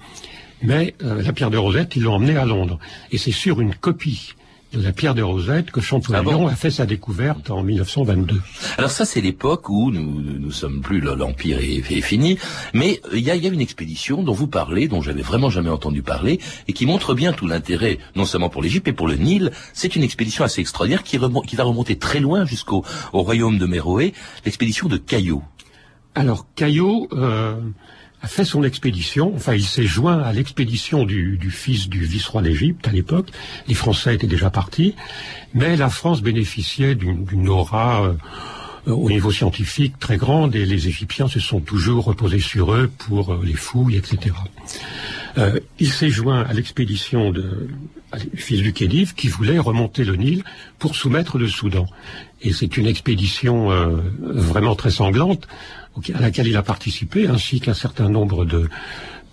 mais 0.62 0.94
euh, 1.02 1.22
la 1.22 1.32
pierre 1.32 1.50
de 1.50 1.56
Rosette, 1.56 1.96
ils 1.96 2.02
l'ont 2.02 2.14
emmenée 2.14 2.36
à 2.36 2.44
Londres. 2.44 2.78
Et 3.12 3.18
c'est 3.18 3.32
sur 3.32 3.60
une 3.60 3.74
copie 3.74 4.34
la 4.82 4.92
pierre 4.92 5.14
des 5.14 5.22
Rosettes 5.22 5.70
que 5.70 5.80
Champollion 5.80 6.46
Ah 6.48 6.52
a 6.52 6.56
fait 6.56 6.70
sa 6.70 6.86
découverte 6.86 7.50
en 7.50 7.62
1922. 7.62 8.40
Alors 8.78 8.90
ça, 8.90 9.04
c'est 9.04 9.20
l'époque 9.20 9.68
où 9.68 9.90
nous 9.90 10.20
nous 10.20 10.50
sommes 10.50 10.80
plus 10.80 11.00
l'empire 11.00 11.58
est, 11.58 11.78
est, 11.90 12.00
fini, 12.00 12.38
mais 12.72 13.00
il 13.12 13.20
y 13.20 13.30
a, 13.30 13.36
y 13.36 13.46
a, 13.46 13.50
une 13.50 13.60
expédition 13.60 14.22
dont 14.22 14.32
vous 14.32 14.46
parlez, 14.46 14.88
dont 14.88 15.00
j'avais 15.00 15.22
vraiment 15.22 15.50
jamais 15.50 15.70
entendu 15.70 16.02
parler, 16.02 16.40
et 16.68 16.72
qui 16.72 16.86
montre 16.86 17.14
bien 17.14 17.32
tout 17.32 17.46
l'intérêt, 17.46 17.98
non 18.14 18.24
seulement 18.24 18.48
pour 18.48 18.62
l'Égypte, 18.62 18.86
mais 18.86 18.92
pour 18.92 19.08
le 19.08 19.16
Nil. 19.16 19.52
C'est 19.72 19.96
une 19.96 20.02
expédition 20.02 20.44
assez 20.44 20.60
extraordinaire 20.60 21.02
qui, 21.02 21.18
qui 21.46 21.56
va 21.56 21.64
remonter 21.64 21.98
très 21.98 22.20
loin 22.20 22.44
jusqu'au 22.44 22.84
royaume 23.12 23.58
de 23.58 23.66
Méroé, 23.66 24.12
l'expédition 24.44 24.88
de 24.88 24.96
Caillot. 24.96 25.42
Alors 26.14 26.46
Caillot 26.54 27.08
euh, 27.12 27.60
a 28.22 28.28
fait 28.28 28.44
son 28.44 28.62
expédition, 28.64 29.32
enfin 29.34 29.54
il 29.54 29.64
s'est 29.64 29.86
joint 29.86 30.20
à 30.22 30.32
l'expédition 30.32 31.04
du, 31.04 31.38
fils 31.50 31.88
du 31.88 32.04
vice-roi 32.04 32.42
d'Égypte 32.42 32.88
à 32.88 32.92
l'époque. 32.92 33.28
Les 33.68 33.74
Français 33.74 34.14
étaient 34.14 34.26
déjà 34.26 34.50
partis, 34.50 34.94
mais 35.54 35.76
la 35.76 35.90
France 35.90 36.22
bénéficiait 36.22 36.94
d'une 36.94 37.48
aura 37.48 38.04
euh, 38.04 38.92
au 38.92 39.10
niveau 39.10 39.30
scientifique 39.30 39.98
très 39.98 40.16
grande 40.16 40.54
et 40.54 40.64
les 40.64 40.88
Égyptiens 40.88 41.28
se 41.28 41.40
sont 41.40 41.60
toujours 41.60 42.04
reposés 42.04 42.40
sur 42.40 42.72
eux 42.72 42.90
pour 42.98 43.34
euh, 43.34 43.40
les 43.44 43.54
fouilles, 43.54 43.96
etc. 43.96 44.34
Euh, 45.38 45.60
il 45.78 45.90
s'est 45.90 46.08
joint 46.08 46.42
à 46.42 46.52
l'expédition 46.52 47.30
du 47.30 47.42
fils 48.36 48.62
du 48.62 48.72
Khedive 48.72 49.14
qui 49.14 49.28
voulait 49.28 49.58
remonter 49.58 50.04
le 50.04 50.16
Nil 50.16 50.44
pour 50.78 50.96
soumettre 50.96 51.38
le 51.38 51.48
Soudan. 51.48 51.86
Et 52.42 52.52
c'est 52.52 52.76
une 52.76 52.86
expédition 52.86 53.70
euh, 53.70 53.96
vraiment 54.20 54.74
très 54.74 54.90
sanglante 54.90 55.46
à 56.14 56.20
laquelle 56.20 56.46
il 56.46 56.56
a 56.56 56.62
participé, 56.62 57.26
ainsi 57.26 57.60
qu'un 57.60 57.74
certain 57.74 58.08
nombre 58.08 58.44
de, 58.44 58.68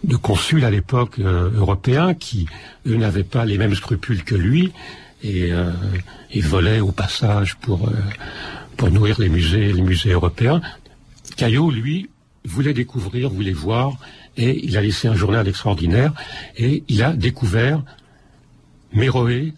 de 0.03 0.15
consuls 0.15 0.65
à 0.65 0.71
l'époque 0.71 1.19
euh, 1.19 1.49
européens 1.55 2.13
qui, 2.13 2.47
eux, 2.87 2.95
n'avaient 2.95 3.23
pas 3.23 3.45
les 3.45 3.57
mêmes 3.57 3.75
scrupules 3.75 4.23
que 4.23 4.35
lui 4.35 4.71
et, 5.23 5.51
euh, 5.51 5.71
et 6.31 6.41
volaient 6.41 6.81
au 6.81 6.91
passage 6.91 7.55
pour, 7.55 7.87
euh, 7.87 7.93
pour 8.77 8.91
nourrir 8.91 9.19
les 9.19 9.29
musées, 9.29 9.71
les 9.71 9.81
musées 9.81 10.11
européens. 10.11 10.61
Caillot, 11.37 11.71
lui, 11.71 12.09
voulait 12.45 12.73
découvrir, 12.73 13.29
voulait 13.29 13.53
voir, 13.53 13.93
et 14.37 14.65
il 14.65 14.77
a 14.77 14.81
laissé 14.81 15.07
un 15.07 15.15
journal 15.15 15.47
extraordinaire, 15.47 16.13
et 16.57 16.83
il 16.87 17.03
a 17.03 17.13
découvert 17.13 17.83
Méroé, 18.93 19.53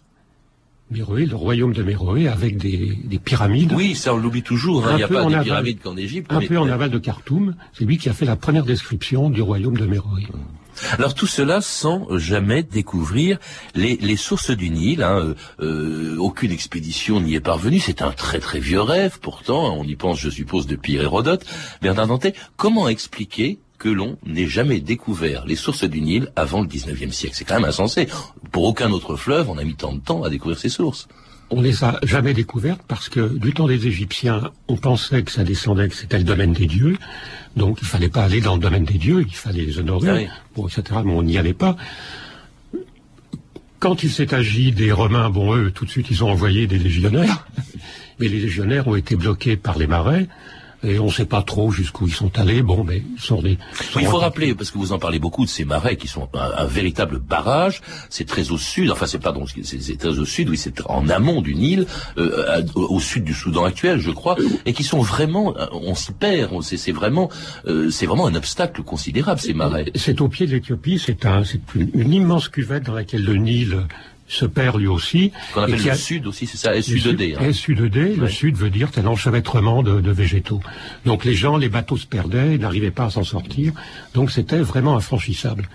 Méroé, 0.92 1.26
le 1.26 1.36
royaume 1.36 1.74
de 1.74 1.82
Méroé, 1.82 2.28
avec 2.28 2.58
des, 2.58 2.98
des 3.04 3.20
pyramides. 3.20 3.74
Oui, 3.74 3.96
ça 3.96 4.14
on 4.14 4.18
l'oublie 4.18 4.44
toujours. 4.44 4.86
Hein. 4.86 4.92
Il 4.94 4.98
n'y 4.98 5.04
a 5.04 5.08
pas 5.08 5.26
de 5.26 5.44
pyramides 5.44 5.80
qu'en 5.82 5.98
Égypte. 5.98 6.32
Un 6.32 6.42
peu 6.42 6.58
en 6.58 6.70
aval 6.70 6.92
de 6.92 7.00
Khartoum. 7.00 7.56
C'est 7.74 7.86
lui 7.86 7.98
qui 7.98 8.08
a 8.08 8.14
fait 8.14 8.26
la 8.26 8.36
première 8.36 8.66
description 8.66 9.30
du 9.30 9.42
royaume 9.42 9.78
de 9.78 9.86
Méroé. 9.86 10.28
Alors 10.92 11.16
tout 11.16 11.26
cela 11.26 11.62
sans 11.62 12.18
jamais 12.18 12.62
découvrir 12.62 13.40
les, 13.76 13.98
les 13.98 14.16
sources 14.18 14.52
du 14.52 14.70
Nil. 14.70 15.02
Hein. 15.02 15.34
Euh, 15.60 16.18
aucune 16.18 16.52
expédition 16.52 17.20
n'y 17.20 17.34
est 17.34 17.40
parvenue. 17.40 17.80
C'est 17.80 18.02
un 18.02 18.12
très 18.12 18.40
très 18.40 18.60
vieux 18.60 18.82
rêve. 18.82 19.20
Pourtant, 19.22 19.76
on 19.78 19.86
y 19.86 19.96
pense, 19.96 20.20
je 20.20 20.30
suppose, 20.30 20.68
depuis 20.68 20.96
Hérodote. 20.96 21.46
Bernard 21.82 22.08
Dantet, 22.08 22.36
comment 22.58 22.88
expliquer 22.90 23.58
que 23.78 23.90
l'on 23.90 24.18
n'ait 24.26 24.48
jamais 24.48 24.80
découvert 24.80 25.46
les 25.46 25.56
sources 25.56 25.84
du 25.84 26.02
Nil 26.02 26.30
avant 26.36 26.62
le 26.62 26.68
19e 26.68 27.12
siècle. 27.12 27.36
C'est 27.38 27.46
quand 27.46 27.56
même 27.56 27.66
insensé. 27.70 28.08
Pour 28.52 28.64
aucun 28.64 28.92
autre 28.92 29.16
fleuve, 29.16 29.50
on 29.50 29.58
a 29.58 29.64
mis 29.64 29.76
tant 29.76 29.94
de 29.94 30.00
temps 30.00 30.24
à 30.24 30.30
découvrir 30.30 30.58
ses 30.58 30.70
sources. 30.70 31.08
On 31.52 31.62
les 31.62 31.84
a 31.84 32.00
jamais 32.04 32.34
découvertes 32.34 32.82
parce 32.88 33.08
que 33.08 33.38
du 33.38 33.54
temps 33.54 33.68
des 33.68 33.86
Égyptiens, 33.86 34.50
on 34.68 34.78
pensait 34.78 35.22
que 35.24 35.32
ça 35.32 35.44
descendait, 35.44 35.90
que 35.90 35.96
c'était 35.96 36.18
le 36.18 36.24
domaine 36.24 36.54
des 36.54 36.66
dieux. 36.66 36.98
Donc 37.56 37.78
il 37.82 37.88
fallait 37.88 38.10
pas 38.10 38.24
aller 38.24 38.42
dans 38.42 38.56
le 38.56 38.62
domaine 38.62 38.84
des 38.86 38.98
dieux, 38.98 39.24
il 39.28 39.36
fallait 39.36 39.64
les 39.64 39.78
honorer, 39.78 40.10
Ah 40.10 40.16
oui. 40.16 40.28
bon, 40.56 40.68
etc. 40.68 41.02
Mais 41.06 41.12
on 41.12 41.22
n'y 41.22 41.38
allait 41.38 41.54
pas. 41.54 41.76
Quand 43.80 44.02
il 44.04 44.10
s'est 44.10 44.34
agi 44.34 44.72
des 44.72 44.92
Romains, 44.92 45.30
bon, 45.30 45.56
eux, 45.56 45.70
tout 45.72 45.86
de 45.86 45.92
suite, 45.92 46.08
ils 46.10 46.24
ont 46.24 46.32
envoyé 46.32 46.66
des 46.66 46.80
légionnaires. 46.80 47.46
Mais 48.20 48.28
les 48.28 48.40
légionnaires 48.40 48.88
ont 48.88 48.96
été 48.96 49.16
bloqués 49.16 49.58
par 49.58 49.78
les 49.78 49.86
marais. 49.88 50.28
Et 50.84 51.00
on 51.00 51.06
ne 51.06 51.12
sait 51.12 51.26
pas 51.26 51.42
trop 51.42 51.72
jusqu'où 51.72 52.08
ils 52.08 52.14
sont 52.14 52.38
allés. 52.38 52.62
Bon, 52.62 52.84
mais 52.84 53.02
ils 53.16 53.22
sont 53.22 53.42
des. 53.42 53.58
Oui, 53.96 54.02
il 54.02 54.08
faut 54.08 54.18
rappeler, 54.18 54.54
parce 54.54 54.72
que 54.72 54.78
vous 54.78 54.92
en 54.92 55.00
parlez 55.00 55.20
beaucoup 55.20 55.46
de 55.46 55.50
ces 55.50 55.66
marais 55.66 55.96
qui 55.96 56.08
sont 56.08 56.28
un, 56.34 56.64
un 56.64 56.66
véritable 56.66 57.20
barrage. 57.20 57.82
C'est 58.10 58.26
très 58.28 58.52
au 58.52 58.58
sud, 58.58 58.92
enfin 58.92 59.06
c'est 59.08 59.20
pardon, 59.20 59.46
c'est 59.48 59.64
c'est 59.82 59.98
très 59.98 60.20
au 60.20 60.26
sud, 60.26 60.50
oui, 60.50 60.58
c'est 60.58 60.82
en 60.88 61.10
amont 61.10 61.42
du 61.42 61.56
Nil, 61.56 61.88
euh, 62.18 62.60
à- 62.62 62.78
au, 62.78 63.00
sud 63.00 63.24
du 63.24 63.34
Soudan 63.34 63.64
actuel, 63.66 64.00
je 64.00 64.12
crois, 64.12 64.36
et 64.66 64.74
qui 64.74 64.84
sont 64.84 65.02
vraiment, 65.02 65.56
euh, 65.58 65.66
on 65.72 65.96
s'y 65.96 66.12
perd. 66.12 66.62
C'est 66.62 66.78
c'est 66.78 66.92
vraiment, 66.92 67.30
euh, 67.68 67.90
c'est 67.90 68.06
vraiment 68.06 68.28
un 68.28 68.36
obstacle 68.36 68.84
considérable 68.84 69.40
ces 69.40 69.54
marais. 69.54 69.86
C'est 69.96 70.22
au 70.22 70.28
pied 70.30 70.46
de 70.46 70.52
l'Éthiopie, 70.52 71.00
c'est 71.04 71.26
un, 71.26 71.44
c'est 71.44 71.62
une, 71.76 71.90
une 71.94 72.14
immense 72.14 72.50
cuvette 72.50 72.84
dans 72.84 72.94
laquelle 72.94 73.24
le 73.24 73.36
Nil 73.36 73.80
se 74.28 74.46
perd 74.46 74.78
lui 74.80 74.88
aussi. 74.88 75.32
Qu'on 75.54 75.62
appelle 75.62 75.78
qui 75.80 75.86
le 75.86 75.92
a- 75.92 75.96
sud 75.96 76.26
aussi, 76.28 76.48
c'est 76.48 76.58
ça, 76.58 76.74
Le 76.74 76.82
SU2D. 76.82 77.36
hein. 77.40 77.52
SU2D, 77.52 78.16
le 78.16 78.24
Ouais. 78.24 78.30
sud 78.30 78.56
veut 78.56 78.70
dire 78.72 78.90
c'est 78.94 79.04
l'enchevêtrement 79.04 79.84
de, 79.84 80.02
de 80.02 80.12
végétaux. 80.12 80.62
Donc 81.06 81.26
les 81.26 81.36
gens, 81.36 81.58
les 81.58 81.70
bateaux 81.70 81.98
se 81.98 82.08
perdaient, 82.08 82.56
ils 82.56 82.60
n'arrivaient 82.62 82.90
pas 82.92 83.06
à 83.06 83.10
s'en 83.12 83.24
sortir. 83.24 83.74
Donc 84.16 84.32
c'était 84.32 84.58
vraiment 84.60 84.96
infranchissable. 84.96 85.70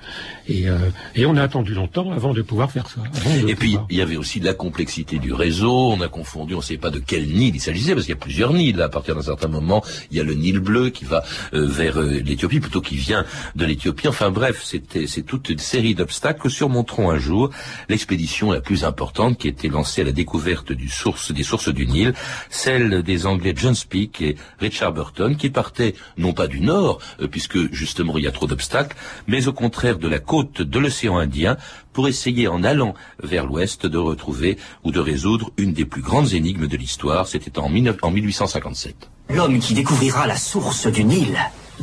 Et, 0.49 0.69
euh, 0.69 0.79
et 1.15 1.27
on 1.27 1.37
a 1.37 1.43
attendu 1.43 1.75
longtemps 1.75 2.11
avant 2.11 2.35
de 2.35 2.43
pouvoir 2.43 2.73
faire 2.73 2.89
ça. 2.89 3.01
de 3.43 3.49
Et 3.49 3.55
puis, 3.55 3.69
pouvoir- 3.71 3.87
il 3.91 3.97
y 3.99 4.03
avait 4.03 4.17
aussi 4.17 4.41
la 4.41 4.53
complexité 4.55 5.19
du 5.21 5.33
réseau. 5.33 5.93
On 5.93 6.01
a 6.01 6.09
confondu, 6.09 6.55
on 6.55 6.59
ne 6.59 6.63
savait 6.63 6.79
pas 6.79 6.91
de 6.91 6.99
quel 6.99 7.27
Nil 7.29 7.55
il 7.55 7.61
s'agissait, 7.61 7.93
parce 7.95 8.07
qu'il 8.07 8.15
y 8.15 8.19
a 8.19 8.21
plusieurs 8.21 8.53
Nils. 8.53 8.81
À 8.83 8.89
partir 8.89 9.15
d'un 9.15 9.23
certain 9.23 9.47
moment, 9.49 9.85
il 10.11 10.17
y 10.17 10.21
a 10.21 10.25
le 10.25 10.35
Nil 10.35 10.59
bleu 10.59 10.91
qui 10.91 11.05
va 11.05 11.23
euh, 11.55 11.67
vers 11.69 11.99
euh, 12.01 12.21
l'Éthiopie, 12.25 12.59
plutôt 12.59 12.81
qui 12.81 12.97
vient 12.97 13.25
de 13.55 13.65
l'Éthiopie. 13.65 14.09
Enfin 14.09 14.31
bref, 14.33 14.63
c'était 14.65 15.07
c'est 15.07 15.23
toute 15.23 15.51
une 15.51 15.59
série 15.61 15.95
d'obstacles 15.95 16.41
que 16.43 16.49
surmonteront 16.49 17.11
un 17.11 17.19
jour 17.19 17.51
l'expédition 17.89 18.40
la 18.51 18.61
plus 18.61 18.85
importante 18.85 19.37
qui 19.39 19.49
était 19.49 19.69
lancée 19.69 20.01
à 20.01 20.05
la 20.05 20.13
découverte 20.13 20.73
des 20.73 20.89
sources 20.89 21.69
du 21.69 21.87
Nil, 21.87 22.15
celle 22.49 23.03
des 23.03 23.27
Anglais 23.27 23.53
John 23.57 23.75
Speke 23.75 24.23
et 24.23 24.37
Richard 24.59 24.93
Burton, 24.93 25.37
qui 25.37 25.51
partaient 25.51 25.95
non 26.17 26.33
pas 26.33 26.47
du 26.47 26.61
nord, 26.61 27.01
euh, 27.21 27.29
puisque 27.29 27.73
justement 27.73 28.17
il 28.17 28.25
y 28.25 28.27
a 28.27 28.33
trop 28.33 28.47
d'obstacles, 28.47 28.97
mais 29.27 29.49
au 29.49 29.53
contraire 29.53 29.99
de 29.99 30.09
la 30.09 30.19
côte 30.19 30.63
de 30.63 30.79
l'océan 30.79 31.19
Indien, 31.19 31.57
pour 31.93 32.09
essayer 32.09 32.49
en 32.49 32.63
allant 32.63 32.95
vers 33.23 33.47
l'ouest 33.47 33.87
de 33.87 33.99
retrouver 33.99 34.57
ou 34.85 34.93
de 34.93 35.01
résoudre 35.01 35.51
une 35.57 35.73
des 35.73 35.85
plus 35.85 36.03
grandes 36.03 36.33
énigmes 36.33 36.67
de 36.67 36.77
l'histoire. 36.77 37.27
C'était 37.27 37.59
en, 37.59 37.69
19 37.69 37.97
en 38.03 38.11
1857. 38.11 39.11
L'homme 39.31 39.59
qui 39.59 39.75
découvrira 39.75 40.27
la 40.27 40.37
source 40.37 40.87
du 40.87 41.05
Nil 41.05 41.37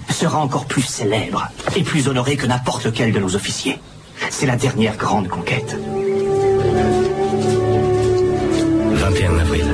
sera 0.10 0.40
encore 0.40 0.66
plus 0.66 0.84
célèbre 0.84 1.50
et 1.76 1.84
plus 1.84 2.08
honoré 2.08 2.36
que 2.38 2.46
n'importe 2.46 2.86
lequel 2.86 3.12
de 3.12 3.20
nos 3.20 3.36
officiers. 3.36 3.80
C'est 4.30 4.46
la 4.46 4.56
dernière 4.56 4.98
grande 4.98 5.28
conquête. 5.28 5.78
21 9.10 9.40
avril. 9.40 9.66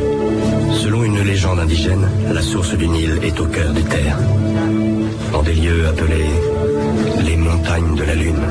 Selon 0.73 1.03
une 1.03 1.19
légende 1.23 1.59
indigène, 1.59 2.07
la 2.31 2.41
source 2.41 2.77
du 2.77 2.87
Nil 2.87 3.19
est 3.23 3.39
au 3.39 3.45
cœur 3.45 3.73
des 3.73 3.81
terres, 3.81 4.19
dans 5.31 5.41
des 5.41 5.55
lieux 5.55 5.87
appelés 5.87 6.29
les 7.25 7.35
montagnes 7.35 7.95
de 7.95 8.03
la 8.03 8.13
Lune. 8.13 8.43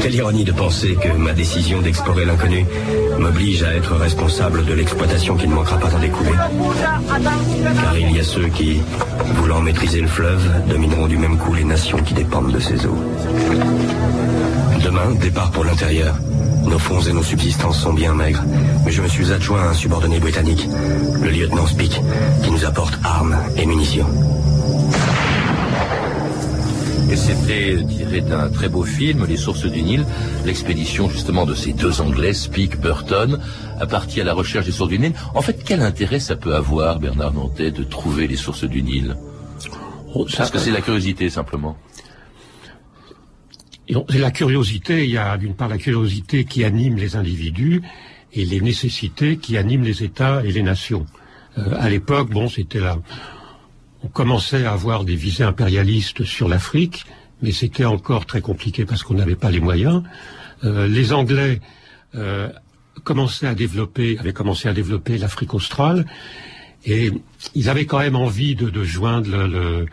Quelle 0.00 0.14
ironie 0.14 0.44
de 0.44 0.52
penser 0.52 0.94
que 0.94 1.08
ma 1.18 1.34
décision 1.34 1.82
d'explorer 1.82 2.24
l'inconnu 2.24 2.64
m'oblige 3.18 3.62
à 3.62 3.74
être 3.74 3.94
responsable 3.96 4.64
de 4.64 4.72
l'exploitation 4.72 5.36
qui 5.36 5.48
ne 5.48 5.54
manquera 5.54 5.78
pas 5.78 5.90
d'en 5.90 5.98
découler. 5.98 6.30
Car 7.82 7.98
il 7.98 8.16
y 8.16 8.20
a 8.20 8.24
ceux 8.24 8.48
qui, 8.48 8.80
voulant 9.34 9.60
maîtriser 9.60 10.00
le 10.00 10.08
fleuve, 10.08 10.50
domineront 10.66 11.08
du 11.08 11.18
même 11.18 11.36
coup 11.36 11.52
les 11.52 11.64
nations 11.64 11.98
qui 11.98 12.14
dépendent 12.14 12.52
de 12.52 12.60
ses 12.60 12.86
eaux. 12.86 12.98
Demain, 14.82 15.14
départ 15.20 15.50
pour 15.50 15.64
l'intérieur. 15.64 16.14
Nos 16.68 16.78
fonds 16.78 17.00
et 17.00 17.12
nos 17.12 17.22
subsistances 17.22 17.80
sont 17.80 17.92
bien 17.94 18.12
maigres, 18.14 18.42
mais 18.84 18.90
je 18.92 19.00
me 19.02 19.08
suis 19.08 19.32
adjoint 19.32 19.62
à 19.62 19.68
un 19.70 19.74
subordonné 19.74 20.18
britannique, 20.20 20.68
le 21.22 21.30
lieutenant 21.30 21.66
Speak, 21.66 22.00
qui 22.42 22.50
nous 22.50 22.64
apporte 22.64 22.98
armes 23.04 23.36
et 23.56 23.66
munitions. 23.66 24.06
Et 27.08 27.14
c'était 27.16 27.78
tiré 27.88 28.20
d'un 28.20 28.48
très 28.48 28.68
beau 28.68 28.82
film, 28.82 29.26
Les 29.28 29.36
Sources 29.36 29.64
du 29.66 29.80
Nil, 29.82 30.04
l'expédition 30.44 31.08
justement 31.08 31.46
de 31.46 31.54
ces 31.54 31.72
deux 31.72 32.00
Anglais, 32.00 32.32
Speke, 32.34 32.80
Burton, 32.80 33.38
à 33.80 33.86
partir 33.86 34.24
à 34.24 34.26
la 34.26 34.34
recherche 34.34 34.66
des 34.66 34.72
sources 34.72 34.90
du 34.90 34.98
Nil. 34.98 35.12
En 35.34 35.40
fait, 35.40 35.62
quel 35.64 35.82
intérêt 35.82 36.18
ça 36.18 36.34
peut 36.34 36.56
avoir, 36.56 36.98
Bernard 36.98 37.32
Nantais, 37.32 37.70
de 37.70 37.84
trouver 37.84 38.26
les 38.26 38.34
sources 38.36 38.64
du 38.64 38.82
Nil? 38.82 39.16
Oh, 40.14 40.26
ça- 40.28 40.38
Parce 40.38 40.50
que 40.50 40.58
c'est 40.58 40.72
la 40.72 40.80
curiosité, 40.80 41.30
simplement. 41.30 41.76
C'est 44.08 44.18
la 44.18 44.30
curiosité, 44.32 45.04
il 45.04 45.10
y 45.10 45.18
a 45.18 45.36
d'une 45.36 45.54
part 45.54 45.68
la 45.68 45.78
curiosité 45.78 46.44
qui 46.44 46.64
anime 46.64 46.96
les 46.96 47.14
individus 47.14 47.82
et 48.32 48.44
les 48.44 48.60
nécessités 48.60 49.36
qui 49.36 49.56
animent 49.56 49.84
les 49.84 50.02
États 50.02 50.44
et 50.44 50.50
les 50.50 50.62
nations. 50.62 51.06
Euh, 51.58 51.74
à 51.78 51.88
l'époque, 51.88 52.30
bon, 52.30 52.48
c'était 52.48 52.80
là. 52.80 52.98
On 54.02 54.08
commençait 54.08 54.64
à 54.64 54.72
avoir 54.72 55.04
des 55.04 55.14
visées 55.16 55.44
impérialistes 55.44 56.24
sur 56.24 56.48
l'Afrique, 56.48 57.04
mais 57.42 57.52
c'était 57.52 57.84
encore 57.84 58.26
très 58.26 58.40
compliqué 58.40 58.84
parce 58.84 59.02
qu'on 59.02 59.14
n'avait 59.14 59.36
pas 59.36 59.50
les 59.50 59.60
moyens. 59.60 60.02
Euh, 60.64 60.86
les 60.88 61.12
Anglais 61.12 61.60
euh, 62.14 62.48
commençaient 63.04 63.46
à 63.46 63.54
développer, 63.54 64.18
avaient 64.18 64.32
commencé 64.32 64.68
à 64.68 64.72
développer 64.72 65.16
l'Afrique 65.16 65.54
australe, 65.54 66.06
et 66.84 67.10
ils 67.54 67.68
avaient 67.68 67.86
quand 67.86 67.98
même 67.98 68.16
envie 68.16 68.54
de, 68.54 68.82
joindre 68.84 69.44
le- 69.46 69.86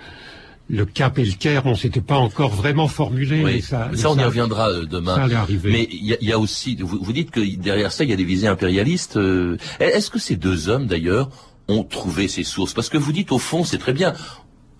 le 0.75 0.85
Cap 0.85 1.19
et 1.19 1.25
le 1.25 1.31
Caire, 1.33 1.65
on 1.65 1.75
s'était 1.75 2.01
pas 2.01 2.17
encore 2.17 2.49
vraiment 2.51 2.87
formulé. 2.87 3.43
Oui, 3.43 3.61
ça, 3.61 3.89
ça, 3.95 4.09
on 4.11 4.17
y 4.17 4.23
reviendra 4.23 4.69
euh, 4.69 4.85
demain. 4.85 5.15
Ça 5.15 5.23
allait 5.23 5.35
arriver. 5.35 5.71
Mais 5.71 5.87
il 5.91 6.05
y, 6.05 6.13
a- 6.13 6.17
il 6.19 6.27
y 6.27 6.31
a 6.33 6.39
aussi, 6.39 6.75
vous, 6.81 6.99
vous 7.01 7.13
dites 7.13 7.29
que 7.31 7.41
derrière 7.57 7.91
ça, 7.91 8.03
il 8.03 8.09
y 8.09 8.13
a 8.13 8.15
des 8.15 8.23
visées 8.23 8.47
impérialistes. 8.47 9.17
euh, 9.17 9.57
Est-ce 9.79 10.09
que 10.09 10.19
ces 10.19 10.35
deux 10.35 10.69
hommes, 10.69 10.87
d'ailleurs, 10.87 11.29
ont 11.67 11.83
trouvé 11.83 12.27
ces 12.27 12.43
sources? 12.43 12.73
Parce 12.73 12.89
que 12.89 12.97
vous 12.97 13.11
dites, 13.11 13.31
au 13.31 13.37
fond, 13.39 13.63
c'est 13.63 13.77
très 13.77 13.93
bien. 13.93 14.13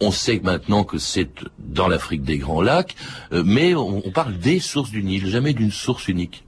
On 0.01 0.12
sait 0.12 0.41
maintenant 0.43 0.84
que 0.84 0.97
c'est 0.97 1.29
dans 1.60 1.88
l'Afrique 1.88 2.23
des 2.23 2.38
Grands 2.39 2.62
Lacs, 2.63 2.95
euh, 3.32 3.43
mais 3.45 3.75
on, 3.75 4.01
on 4.06 4.12
parle 4.12 4.38
des 4.39 4.60
sources 4.60 4.89
du 4.91 5.03
Nil, 5.03 5.27
jamais 5.27 5.53
d'une 5.53 5.71
source 5.71 6.08
unique. 6.08 6.43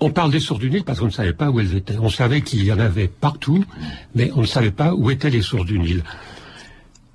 On 0.00 0.10
parle 0.10 0.30
des 0.32 0.40
sources 0.40 0.60
du 0.60 0.70
Nil 0.70 0.82
parce 0.84 0.98
qu'on 0.98 1.06
ne 1.06 1.10
savait 1.10 1.32
pas 1.32 1.50
où 1.50 1.60
elles 1.60 1.76
étaient. 1.76 1.96
On 2.00 2.08
savait 2.08 2.40
qu'il 2.40 2.64
y 2.64 2.72
en 2.72 2.78
avait 2.78 3.08
partout, 3.08 3.64
mais 4.14 4.30
on 4.34 4.40
ne 4.40 4.46
savait 4.46 4.70
pas 4.72 4.94
où 4.94 5.10
étaient 5.10 5.30
les 5.30 5.42
sources 5.42 5.66
du 5.66 5.78
Nil. 5.78 6.02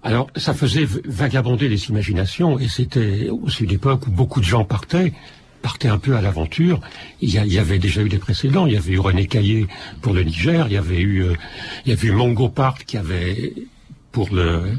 Alors, 0.08 0.30
ça 0.38 0.54
faisait 0.54 0.88
vagabonder 1.04 1.68
les 1.68 1.90
imaginations, 1.90 2.58
et 2.60 2.70
c'était 2.70 3.28
aussi 3.28 3.66
une 3.66 3.72
époque 3.72 4.08
où 4.08 4.10
beaucoup 4.10 4.40
de 4.40 4.46
gens 4.46 4.64
partaient, 4.64 5.12
partaient 5.62 5.90
un 5.90 5.98
peu 5.98 6.16
à 6.16 6.22
l'aventure. 6.22 6.80
Il 7.20 7.30
y, 7.30 7.60
avait 7.60 7.78
déjà 7.78 8.02
eu 8.02 8.08
des 8.08 8.18
précédents. 8.18 8.68
Il 8.68 8.72
y 8.72 8.78
avait 8.78 8.94
eu 8.94 9.00
René 9.00 9.28
Caillé 9.28 9.68
pour 10.02 10.14
le 10.14 10.24
Niger, 10.24 10.68
il 10.70 10.76
y 10.76 10.78
avait 10.78 11.02
eu, 11.02 11.26
euh, 11.26 11.34
il 11.86 12.14
Mongo 12.14 12.50
qui 12.86 12.96
avait 12.96 13.54
pour 14.14 14.34
le 14.34 14.78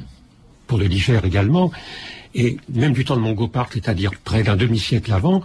pour 0.67 0.79
le 0.79 0.89
Niger 0.89 1.23
également. 1.23 1.73
Et 2.35 2.57
même 2.73 2.95
du 2.95 3.05
temps 3.05 3.17
de 3.17 3.21
Mongo 3.21 3.49
Park, 3.49 3.73
c'est-à-dire 3.75 4.13
près 4.25 4.43
d'un 4.43 4.57
demi-siècle 4.57 5.13
avant, 5.13 5.43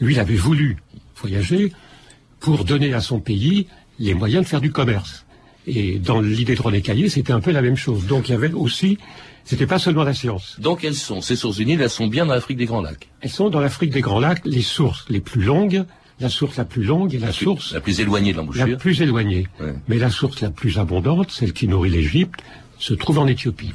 lui, 0.00 0.14
il 0.14 0.18
avait 0.18 0.34
voulu 0.34 0.78
voyager 1.14 1.72
pour 2.40 2.64
donner 2.64 2.92
à 2.92 3.00
son 3.00 3.20
pays 3.20 3.68
les 4.00 4.14
moyens 4.14 4.42
de 4.42 4.48
faire 4.48 4.60
du 4.60 4.72
commerce. 4.72 5.26
Et 5.66 5.98
dans 5.98 6.20
l'idée 6.20 6.54
de 6.54 6.62
René 6.62 6.80
Caillé, 6.80 7.08
c'était 7.08 7.32
un 7.32 7.40
peu 7.40 7.50
la 7.50 7.62
même 7.62 7.76
chose. 7.76 8.06
Donc 8.06 8.28
il 8.28 8.32
y 8.32 8.34
avait 8.34 8.52
aussi, 8.52 8.98
c'était 9.44 9.66
pas 9.66 9.78
seulement 9.78 10.04
la 10.04 10.14
science. 10.14 10.56
Donc 10.58 10.84
elles 10.84 10.94
sont, 10.94 11.20
ces 11.20 11.36
sources 11.36 11.60
Nil, 11.60 11.80
elles 11.80 11.90
sont 11.90 12.06
bien 12.06 12.26
dans 12.26 12.34
l'Afrique 12.34 12.56
des 12.56 12.66
Grands 12.66 12.82
Lacs. 12.82 13.08
Elles 13.20 13.30
sont 13.30 13.50
dans 13.50 13.60
l'Afrique 13.60 13.90
des 13.90 14.00
Grands 14.00 14.20
Lacs 14.20 14.42
les 14.44 14.62
sources 14.62 15.04
les 15.08 15.20
plus 15.20 15.42
longues, 15.42 15.84
la 16.18 16.28
source 16.28 16.56
la 16.56 16.64
plus 16.64 16.82
longue 16.82 17.14
et 17.14 17.18
la, 17.18 17.32
source 17.32 17.72
La 17.72 17.80
plus 17.80 18.00
éloignée 18.00 18.32
de 18.32 18.36
la 18.36 18.42
l'embouchure. 18.42 18.78
plus 18.78 19.00
éloignée. 19.02 19.46
Ouais. 19.60 19.74
Mais 19.88 19.98
la 19.98 20.10
source 20.10 20.40
la 20.40 20.50
plus 20.50 20.78
abondante, 20.78 21.30
celle 21.30 21.52
qui 21.52 21.68
nourrit 21.68 21.90
l'Égypte, 21.90 22.40
se 22.78 22.94
trouve 22.94 23.18
en 23.18 23.26
Éthiopie. 23.26 23.72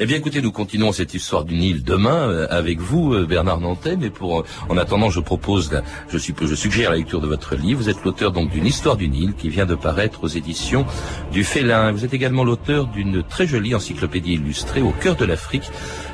Eh 0.00 0.06
bien, 0.06 0.16
écoutez, 0.16 0.40
nous 0.42 0.52
continuons 0.52 0.92
cette 0.92 1.14
histoire 1.14 1.44
du 1.44 1.54
Nil 1.56 1.82
demain 1.82 2.28
euh, 2.28 2.46
avec 2.50 2.80
vous, 2.80 3.14
euh, 3.14 3.26
Bernard 3.26 3.60
Nantais. 3.60 3.96
Mais 3.96 4.10
pour, 4.10 4.40
euh, 4.40 4.44
en 4.68 4.76
attendant, 4.76 5.10
je 5.10 5.20
propose, 5.20 5.70
je, 6.08 6.18
suppo- 6.18 6.46
je 6.46 6.54
suggère 6.54 6.90
la 6.90 6.96
lecture 6.96 7.20
de 7.20 7.26
votre 7.26 7.54
livre. 7.56 7.80
Vous 7.82 7.88
êtes 7.88 8.04
l'auteur 8.04 8.32
donc 8.32 8.50
d'une 8.50 8.66
histoire 8.66 8.96
du 8.96 9.08
Nil 9.08 9.34
qui 9.34 9.48
vient 9.48 9.66
de 9.66 9.74
paraître 9.74 10.24
aux 10.24 10.28
éditions 10.28 10.86
du 11.32 11.44
Félin. 11.44 11.92
Vous 11.92 12.04
êtes 12.04 12.14
également 12.14 12.44
l'auteur 12.44 12.86
d'une 12.86 13.22
très 13.22 13.46
jolie 13.46 13.74
encyclopédie 13.74 14.34
illustrée 14.34 14.82
au 14.82 14.90
cœur 14.92 15.16
de 15.16 15.24
l'Afrique, 15.24 15.70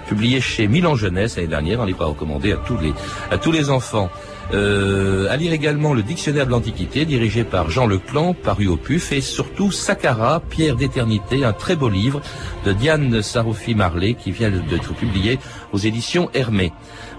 publiée 0.08 0.40
chez 0.40 0.66
Milan 0.68 0.94
Jeunesse 0.94 1.36
l'année 1.36 1.48
dernière. 1.48 1.80
Un 1.80 1.86
livre 1.86 2.02
à 2.02 2.06
recommander 2.06 2.52
à 2.52 2.56
tous 2.56 2.76
les, 2.78 2.92
à 3.30 3.38
tous 3.38 3.52
les 3.52 3.70
enfants. 3.70 4.10
Euh, 4.52 5.26
à 5.30 5.36
lire 5.36 5.52
également 5.52 5.94
le 5.94 6.02
dictionnaire 6.02 6.46
de 6.46 6.50
l'Antiquité, 6.50 7.04
dirigé 7.04 7.44
par 7.44 7.70
Jean 7.70 7.86
Leclan, 7.86 8.34
paru 8.34 8.66
au 8.66 8.76
PUF, 8.76 9.12
et 9.12 9.20
surtout 9.20 9.72
Saqqara, 9.72 10.40
Pierre 10.50 10.76
d'éternité, 10.76 11.44
un 11.44 11.52
très 11.52 11.76
beau 11.76 11.88
livre 11.88 12.20
de 12.64 12.72
Diane 12.72 13.22
Saroufi 13.22 13.74
Marley, 13.74 14.14
qui 14.14 14.32
vient 14.32 14.50
d'être 14.50 14.94
publié 14.94 15.38
aux 15.72 15.78
éditions 15.78 16.28
Hermé. 16.34 16.72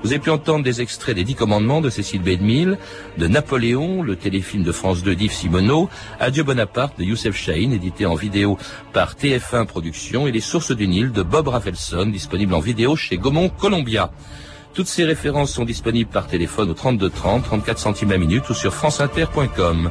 Vous 0.04 0.12
avez 0.12 0.20
pu 0.20 0.30
entendre 0.30 0.64
des 0.64 0.82
extraits 0.82 1.16
des 1.16 1.24
Dix 1.24 1.34
Commandements 1.34 1.82
de 1.82 1.90
Cécile 1.90 2.22
Bedmille, 2.22 2.78
de 3.18 3.28
Napoléon, 3.28 4.04
le 4.04 4.16
téléfilm 4.16 4.64
de 4.64 4.72
France 4.72 5.02
2 5.02 5.16
d'Yves 5.16 5.32
Simoneau, 5.32 5.90
Adieu 6.20 6.44
Bonaparte 6.44 7.00
de 7.00 7.06
Youssef 7.06 7.36
Chahine, 7.36 7.74
édité 7.74 8.06
en 8.06 8.14
vidéo 8.14 8.58
par 8.94 9.16
TF1 9.16 9.66
Productions, 9.66 10.28
et 10.28 10.32
Les 10.32 10.42
Sources 10.42 10.72
du 10.72 10.88
Nil 10.88 11.12
de 11.12 11.24
Bob 11.24 11.48
Rafelson, 11.48 12.06
disponible 12.06 12.54
en 12.54 12.60
vidéo 12.60 12.96
chez 12.96 13.18
Gaumont 13.18 13.50
Columbia. 13.50 14.12
Toutes 14.76 14.88
ces 14.88 15.06
références 15.06 15.54
sont 15.54 15.64
disponibles 15.64 16.10
par 16.10 16.28
téléphone 16.28 16.70
au 16.70 16.74
32 16.74 17.10
30, 17.10 17.46
34 17.46 17.80
centimes 17.80 18.12
la 18.12 18.18
minute 18.18 18.50
ou 18.50 18.54
sur 18.54 18.74
franceinter.com. 18.74 19.90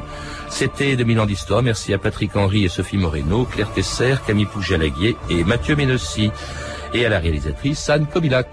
C'était 0.51 0.95
2000 0.95 1.19
ans 1.21 1.25
d'histoire. 1.25 1.63
Merci 1.63 1.91
à 1.91 1.97
Patrick 1.97 2.35
Henry 2.35 2.65
et 2.65 2.69
Sophie 2.69 2.97
Moreno, 2.97 3.45
Claire 3.45 3.73
Tesser, 3.73 4.17
Camille 4.27 4.45
Poujalaguier 4.45 5.17
et 5.31 5.43
Mathieu 5.43 5.75
Ménossi. 5.75 6.29
Et 6.93 7.03
à 7.03 7.09
la 7.09 7.17
réalisatrice 7.17 7.89
Anne 7.89 8.05
Kobilac. 8.05 8.47